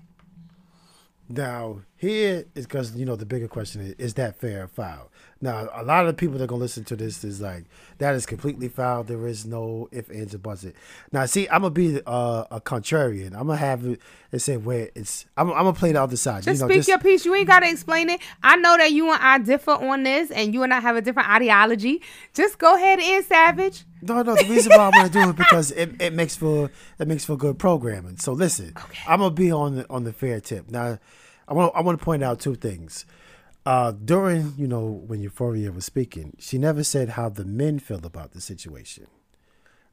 [1.29, 5.11] Now here is because you know the bigger question is: Is that fair or foul?
[5.45, 7.65] Now, a lot of the people that are gonna listen to this is like,
[7.99, 9.05] that is completely foul.
[9.05, 10.65] There is no if, ands, or buts.
[10.65, 10.75] It.
[11.13, 13.35] Now, see, I'm gonna be uh, a contrarian.
[13.35, 14.01] I'm gonna have it
[14.33, 15.27] and say where it's.
[15.37, 16.45] I'm, I'm gonna play the other side.
[16.45, 17.27] Just you know, speak just- your piece.
[17.27, 18.23] You ain't gotta explain it.
[18.43, 21.03] I know that you and I differ on this, and you and I have a
[21.03, 22.01] different ideology.
[22.33, 23.85] Just go ahead and savage.
[24.01, 24.37] No, no.
[24.37, 27.27] The reason why I want to do it because it, it makes for it makes
[27.27, 28.17] for good programming.
[28.17, 28.73] So listen,
[29.07, 30.71] I'm gonna be on the on the fair tip.
[30.71, 30.99] Now,
[31.47, 33.05] I want I want to point out two things.
[33.67, 38.05] Uh, during you know when Euphoria was speaking, she never said how the men feel
[38.05, 39.07] about the situation.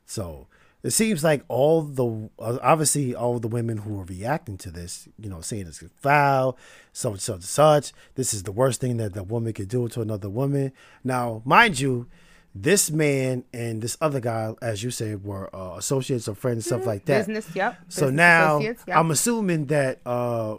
[0.05, 0.47] So
[0.84, 5.07] it seems like all the uh, obviously all the women who are reacting to this,
[5.17, 6.57] you know, saying it's foul,
[6.91, 7.93] so and such such.
[8.15, 10.72] This is the worst thing that the woman could do to another woman.
[11.03, 12.07] Now, mind you,
[12.55, 16.86] this man and this other guy, as you said, were uh, associates or friends, stuff
[16.86, 17.28] like that.
[17.28, 17.78] Business, yep.
[17.88, 18.80] So Business now yep.
[18.89, 20.57] I'm assuming that uh,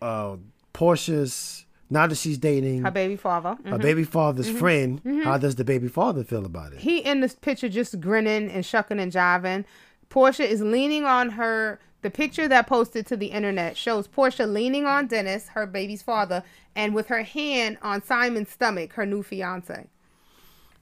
[0.00, 0.36] uh,
[0.72, 1.63] Porsha's
[1.94, 3.56] now that she's dating her baby father.
[3.64, 3.82] her Mhm.
[3.82, 6.80] baby father's friend, how does the baby father feel about it?
[6.80, 9.64] He in this picture just grinning and shucking and jiving.
[10.10, 11.78] Porsha is leaning on her.
[12.02, 16.42] The picture that posted to the internet shows Porsha leaning on Dennis, her baby's father,
[16.76, 19.86] and with her hand on Simon's stomach, her new fiance.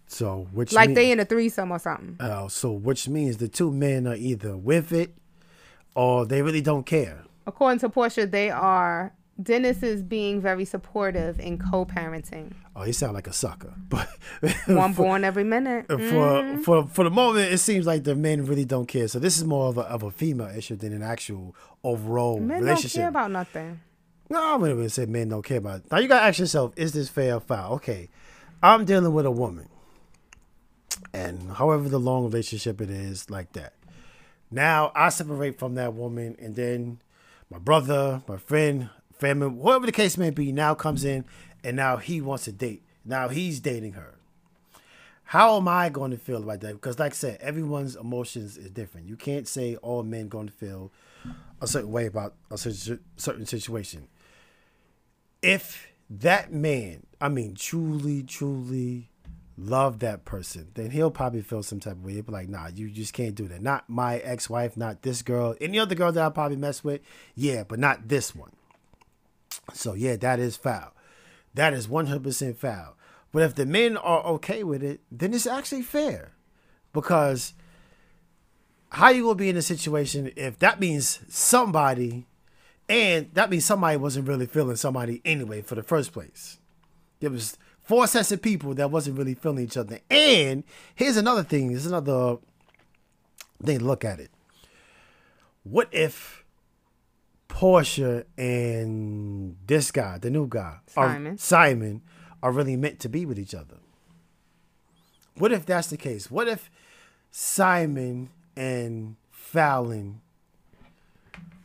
[0.09, 2.17] So which Like mean- they in a threesome or something.
[2.19, 5.15] Uh, so which means the two men are either with it
[5.95, 7.21] or they really don't care.
[7.47, 9.13] According to Porsha, they are.
[9.43, 12.53] Dennis is being very supportive in co-parenting.
[12.77, 13.73] Oh, he sound like a sucker.
[13.89, 14.09] But
[14.67, 15.87] One for, born every minute.
[15.89, 16.63] for Mm-hmm.
[16.63, 19.09] for for the moment, it seems like the men really don't care.
[19.09, 22.61] So this is more of a of a female issue than an actual overall relationship.
[22.61, 23.81] Men don't care about nothing.
[24.31, 25.91] No, I wouldn't even say men don't care about it.
[25.93, 27.75] Now you gotta ask yourself, is this fair or foul?
[27.75, 28.09] Okay.
[28.63, 29.69] I'm dealing with a woman.
[31.13, 33.75] And however the long relationship it is, like that.
[34.51, 37.01] Now I separate from that woman and then
[37.51, 38.89] my brother, my friend,
[39.23, 41.25] family, whatever the case may be, now comes in
[41.63, 42.83] and now he wants to date.
[43.05, 44.19] Now he's dating her.
[45.25, 46.75] How am I going to feel about that?
[46.75, 49.09] Because like I said, everyone's emotions is different.
[49.09, 50.93] You can't say all men going to feel
[51.61, 54.09] a certain way about a certain situation.
[55.41, 59.09] If that man, I mean, truly, truly
[59.57, 62.15] love that person, then he'll probably feel some type of way.
[62.15, 63.63] He'll be like, nah, you just can't do that.
[63.63, 65.55] Not my ex wife, not this girl.
[65.61, 67.01] Any other girl that I probably mess with,
[67.37, 68.51] yeah, but not this one.
[69.73, 70.93] So, yeah, that is foul.
[71.55, 72.97] That is 100% foul.
[73.33, 76.33] But if the men are okay with it, then it's actually fair.
[76.93, 77.55] Because
[78.93, 82.27] how you gonna be in a situation if that means somebody
[82.89, 86.59] and that means somebody wasn't really feeling somebody anyway for the first place
[87.21, 90.63] there was four sets of people that wasn't really feeling each other and
[90.95, 92.37] here's another thing there's another
[93.65, 94.31] thing to look at it
[95.63, 96.42] what if
[97.53, 101.35] porsha and this guy the new guy Simon.
[101.35, 102.03] are, simon
[102.43, 103.77] are really meant to be with each other
[105.37, 106.71] what if that's the case what if
[107.35, 110.17] Simon and Falynn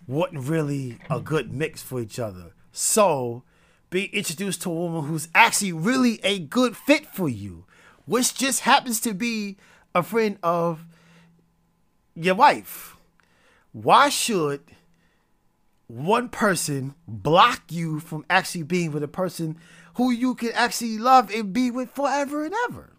[0.08, 2.54] wasn't really a good mix for each other.
[2.72, 3.44] So,
[3.90, 7.66] be introduced to a woman who's actually really a good fit for you,
[8.06, 9.58] which just happens to be
[9.94, 10.86] a friend of
[12.16, 12.96] your wife.
[13.74, 14.62] Why should
[15.88, 19.58] one person block you from actually being with a person
[19.96, 22.94] who you can actually love and be with forever and ever?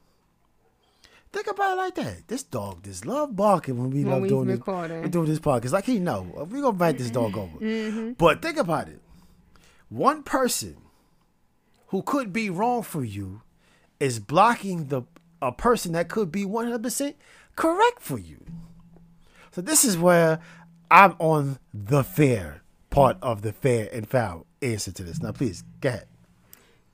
[1.31, 2.29] Think about it like that.
[2.29, 4.57] This dog just love barking when we When love doing this.
[4.59, 5.03] recording.
[5.03, 5.73] We doing this podcast.
[5.73, 7.59] Like he know we gonna write this dog over.
[7.61, 8.13] Mm-hmm.
[8.13, 9.01] But think about it.
[9.91, 10.77] One person
[11.89, 13.43] who could be wrong for you
[14.01, 15.03] is blocking the
[15.43, 17.17] a person that could be one hundred percent
[17.57, 18.45] correct for you.
[19.51, 20.41] So this is where
[20.91, 25.21] I'm on the fair part of the fair and foul answer to this.
[25.23, 26.07] Now, please go ahead.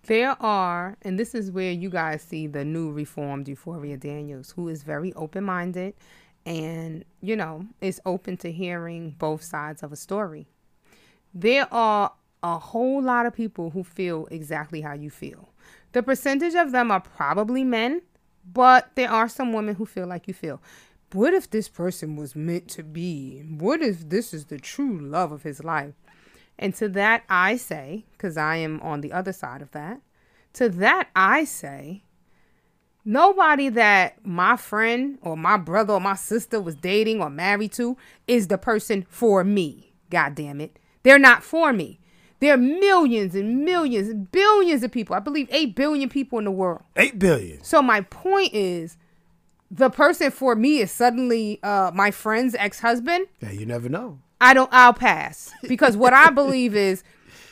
[0.07, 4.69] There are, and this is where you guys see the new reformed Euphoria Daniels, who
[4.69, 5.95] is very open minded
[6.45, 10.47] and, you know, is open to hearing both sides of a story.
[11.33, 15.49] There are a whole lot of people who feel exactly how you feel.
[15.93, 18.03] The percentage of them are probably men,
[18.53, 20.61] but there are some women who feel like you feel.
[21.15, 23.45] What if this person was meant to be?
[23.49, 25.95] What if this is the true love of his life?
[26.59, 30.01] And to that I say, because I am on the other side of that,
[30.55, 32.03] to that I say,
[33.05, 37.97] nobody that my friend or my brother or my sister was dating or married to
[38.27, 39.93] is the person for me.
[40.11, 40.81] God damn it.
[41.05, 42.01] They're not for me.
[42.41, 45.15] There are millions and millions, and billions of people.
[45.15, 46.83] I believe 8 billion people in the world.
[46.97, 47.63] Eight billion.
[47.63, 48.97] So my point is
[49.77, 53.27] the person for me is suddenly uh, my friend's ex-husband.
[53.41, 54.21] Yeah, you never know.
[54.41, 57.03] I don't I'll pass because what I believe is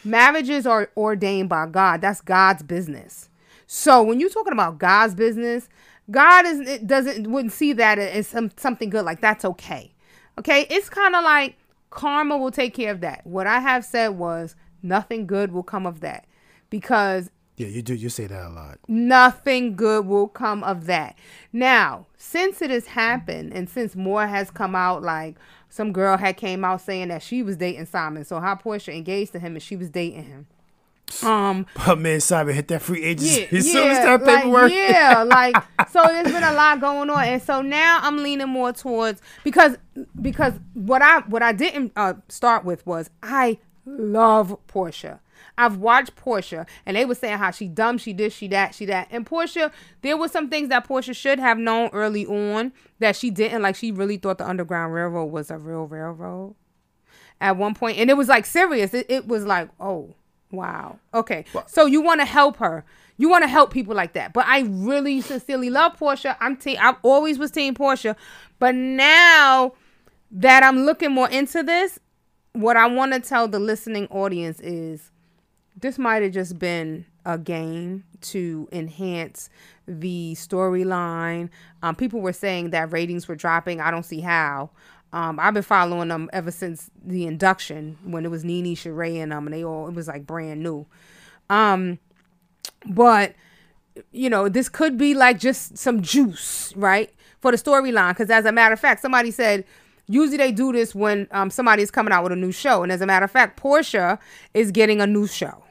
[0.04, 2.00] marriages are ordained by God.
[2.00, 3.28] That's God's business.
[3.66, 5.68] So when you're talking about God's business,
[6.10, 9.04] God is it doesn't wouldn't see that as some, something good.
[9.04, 9.92] Like that's okay.
[10.38, 11.56] Okay, it's kind of like
[11.90, 13.26] karma will take care of that.
[13.26, 16.26] What I have said was nothing good will come of that
[16.70, 17.94] because Yeah, you do.
[17.94, 18.78] You say that a lot.
[18.88, 21.16] nothing good will come of that.
[21.52, 25.36] Now, since it has happened and since more has come out, like
[25.68, 29.32] some girl had came out saying that she was dating Simon, so how Porsha engaged
[29.32, 30.46] to him and she was dating him.
[31.22, 34.62] Um, But man, Simon hit that free agency yeah, as soon as that paperwork.
[34.62, 35.56] Like, yeah, like
[35.90, 39.76] so there's been a lot going on, and so now I'm leaning more towards because
[40.20, 45.20] because what I what I didn't uh, start with was I love Porsha.
[45.58, 48.86] I've watched Porsha, and they were saying how she dumb, she this, she that, she
[48.86, 49.70] that, and Porsha.
[50.00, 53.62] There were some things that Porsha should have known early on that she didn't.
[53.62, 56.54] Like she really thought the Underground Railroad was a real railroad
[57.40, 58.94] at one point, and it was like serious.
[58.94, 60.14] It, it was like, oh
[60.50, 61.44] wow, okay.
[61.66, 62.84] So you want to help her.
[63.18, 64.32] You want to help people like that.
[64.32, 66.36] But I really sincerely love Porsha.
[66.40, 66.78] I'm team.
[66.80, 68.16] I always was team Porsha,
[68.58, 69.74] but now
[70.30, 71.98] that I'm looking more into this,
[72.52, 75.11] what I want to tell the listening audience is
[75.76, 79.48] this might have just been a game to enhance
[79.86, 81.48] the storyline.
[81.82, 83.80] Um, people were saying that ratings were dropping.
[83.80, 84.70] I don't see how.
[85.12, 89.30] Um, I've been following them ever since the induction when it was Nene, Sheree, and
[89.32, 90.86] them, and they all it was like brand new.
[91.50, 91.98] Um,
[92.86, 93.34] but
[94.10, 98.10] you know, this could be like just some juice, right, for the storyline.
[98.10, 99.64] Because as a matter of fact, somebody said
[100.06, 102.92] usually they do this when um, somebody is coming out with a new show, and
[102.92, 104.18] as a matter of fact, Porsha
[104.54, 105.64] is getting a new show.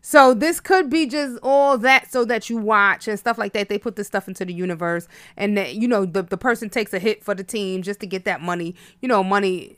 [0.00, 3.70] So this could be just all that so that you watch and stuff like that.
[3.70, 6.92] They put this stuff into the universe, and that, you know the the person takes
[6.92, 8.74] a hit for the team just to get that money.
[9.00, 9.76] You know, money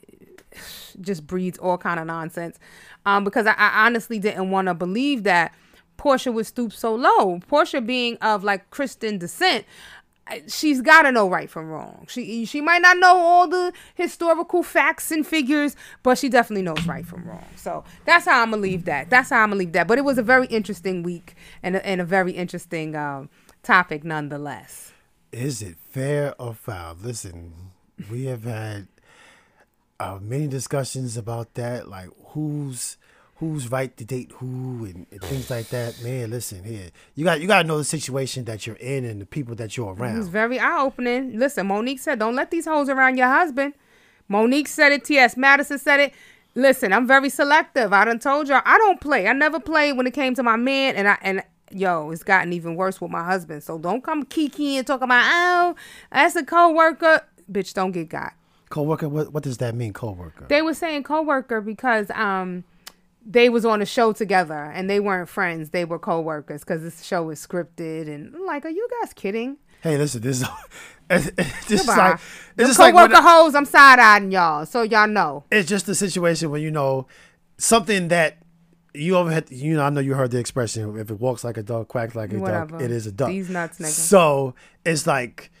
[1.01, 2.59] just breeds all kind of nonsense.
[3.05, 5.53] Um, because I, I honestly didn't want to believe that
[5.97, 7.39] Porsha would stoop so low.
[7.49, 9.65] Porsha being of like Christian descent,
[10.47, 12.05] she's got to know right from wrong.
[12.09, 16.85] She she might not know all the historical facts and figures, but she definitely knows
[16.85, 17.45] right from wrong.
[17.55, 19.09] So that's how I'm gonna leave that.
[19.09, 19.87] That's how I'm gonna leave that.
[19.87, 23.29] But it was a very interesting week and a, and a very interesting um,
[23.63, 24.91] topic nonetheless.
[25.31, 26.97] Is it fair or foul?
[27.01, 27.53] Listen,
[28.09, 28.87] we have had
[29.99, 32.97] uh, many discussions about that, like who's
[33.39, 36.01] who's right to date who and, and things like that.
[36.01, 39.21] Man, listen here, you got you got to know the situation that you're in and
[39.21, 40.23] the people that you're around.
[40.25, 41.37] very eye opening.
[41.37, 43.73] Listen, Monique said, "Don't let these hoes around your husband."
[44.27, 45.05] Monique said it.
[45.05, 45.37] T.S.
[45.37, 46.13] Madison said it.
[46.55, 47.93] Listen, I'm very selective.
[47.93, 49.27] I done told y'all I don't play.
[49.27, 52.53] I never played when it came to my man, and I and yo, it's gotten
[52.53, 53.63] even worse with my husband.
[53.63, 55.75] So don't come kiki and talk about oh,
[56.11, 57.21] that's a coworker.
[57.51, 58.33] Bitch, don't get got.
[58.69, 59.93] Coworker, what what does that mean?
[59.93, 60.45] Coworker.
[60.49, 62.63] They were saying coworker because um
[63.29, 65.71] they was on a show together and they weren't friends.
[65.71, 68.07] They were co-workers because this show is scripted.
[68.07, 69.57] And I'm like, are you guys kidding?
[69.81, 70.47] Hey, listen, this is
[71.09, 72.19] this is like
[72.57, 75.43] it's just like when- hoes, I'm side eyeing y'all, so y'all know.
[75.51, 77.07] it's just a situation where you know
[77.57, 78.37] something that
[78.93, 79.51] you ever had.
[79.51, 82.15] You know, I know you heard the expression: "If it walks like a dog, quacks
[82.15, 82.71] like a Whatever.
[82.71, 83.85] dog, it is a duck." These nuts, nigga.
[83.87, 85.51] So it's like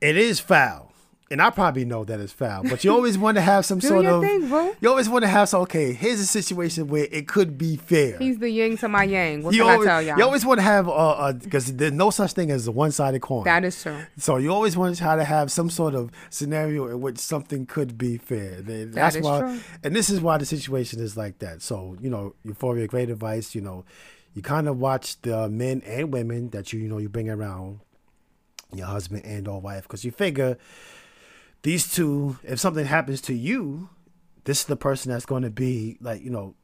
[0.00, 0.85] it is foul,
[1.28, 2.62] and I probably know that it's foul.
[2.62, 4.22] But you always want to have some Do sort your of.
[4.22, 4.74] thing.
[4.80, 5.62] You always want to have some.
[5.62, 8.16] Okay, here's a situation where it could be fair.
[8.18, 9.42] He's the yin to my yang.
[9.42, 10.18] What you can always, I tell y'all?
[10.18, 13.44] you always want to have uh because there's no such thing as a one-sided coin.
[13.44, 13.98] that is true.
[14.16, 17.66] So you always want to try to have some sort of scenario in which something
[17.66, 18.62] could be fair.
[18.62, 19.60] Th- That's why, true.
[19.82, 21.60] and this is why the situation is like that.
[21.60, 23.54] So you know, Euphoria, great advice.
[23.54, 23.84] You know,
[24.34, 27.80] you kind of watch the men and women that you you know you bring around
[28.72, 30.56] your husband and or wife because you figure
[31.66, 33.88] these two, if something happens to you,
[34.44, 36.54] this is the person that's going to be like you know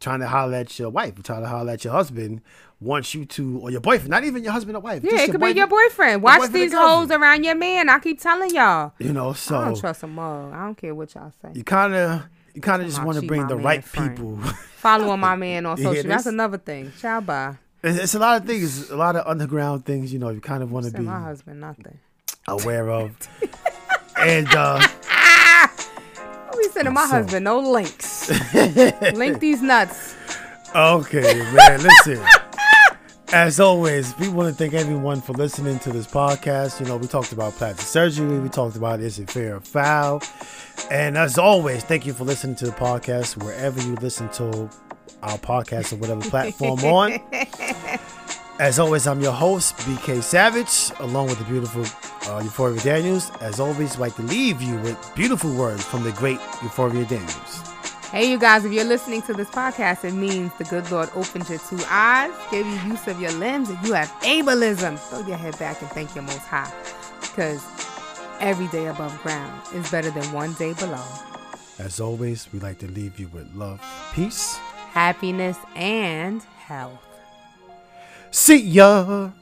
[0.00, 2.40] trying to holler at your wife, trying to holler at your husband,
[2.80, 5.04] wants you to, or your boyfriend, not even your husband or wife.
[5.04, 6.24] Yeah, it could be your boyfriend-.
[6.24, 7.88] Watch boyfriend these hoes around your man.
[7.88, 8.94] I keep telling y'all.
[8.98, 10.54] You know, I so don't trust a mug.
[10.54, 11.50] I don't care what y'all say.
[11.54, 14.16] you kind of you kind of just want to bring the right friend.
[14.16, 14.38] people.
[14.78, 16.02] Following my man on social.
[16.02, 16.92] That's another thing.
[16.98, 17.58] Ciao, bye.
[17.84, 20.12] it's, it's a lot of things, a lot of underground things.
[20.12, 22.00] You know, you kind of want to be my husband nothing.
[22.48, 23.16] aware of.
[24.20, 24.80] and uh,
[26.48, 28.30] What we sending my So- husband no links.
[29.14, 30.14] Link these nuts.
[30.74, 32.24] okay, man, listen.
[33.32, 36.80] As always, we want to thank everyone for listening to this podcast.
[36.80, 38.40] You know, we talked about plastic surgery.
[38.40, 40.20] We talked about is it fair or foul.
[40.90, 44.68] And as always, thank you for listening to the podcast wherever you listen to
[45.22, 47.20] our podcast or whatever platform on.
[48.60, 51.80] As always, I'm your host, BK Savage, along with the beautiful
[52.30, 53.32] uh, Euphoria Daniels.
[53.40, 57.62] As always, I'd like to leave you with beautiful words from the great Euphoria Daniels.
[58.10, 61.48] Hey, you guys, if you're listening to this podcast, it means the good Lord opened
[61.48, 64.98] your two eyes, gave you use of your limbs, and you have ableism.
[65.08, 66.70] Throw your head back and thank your Most High.
[67.22, 67.64] Because
[68.40, 71.02] every day above ground is better than one day below.
[71.78, 73.80] As always, we like to leave you with love,
[74.12, 74.56] peace,
[74.92, 77.09] happiness, and health.
[78.30, 79.32] See ya!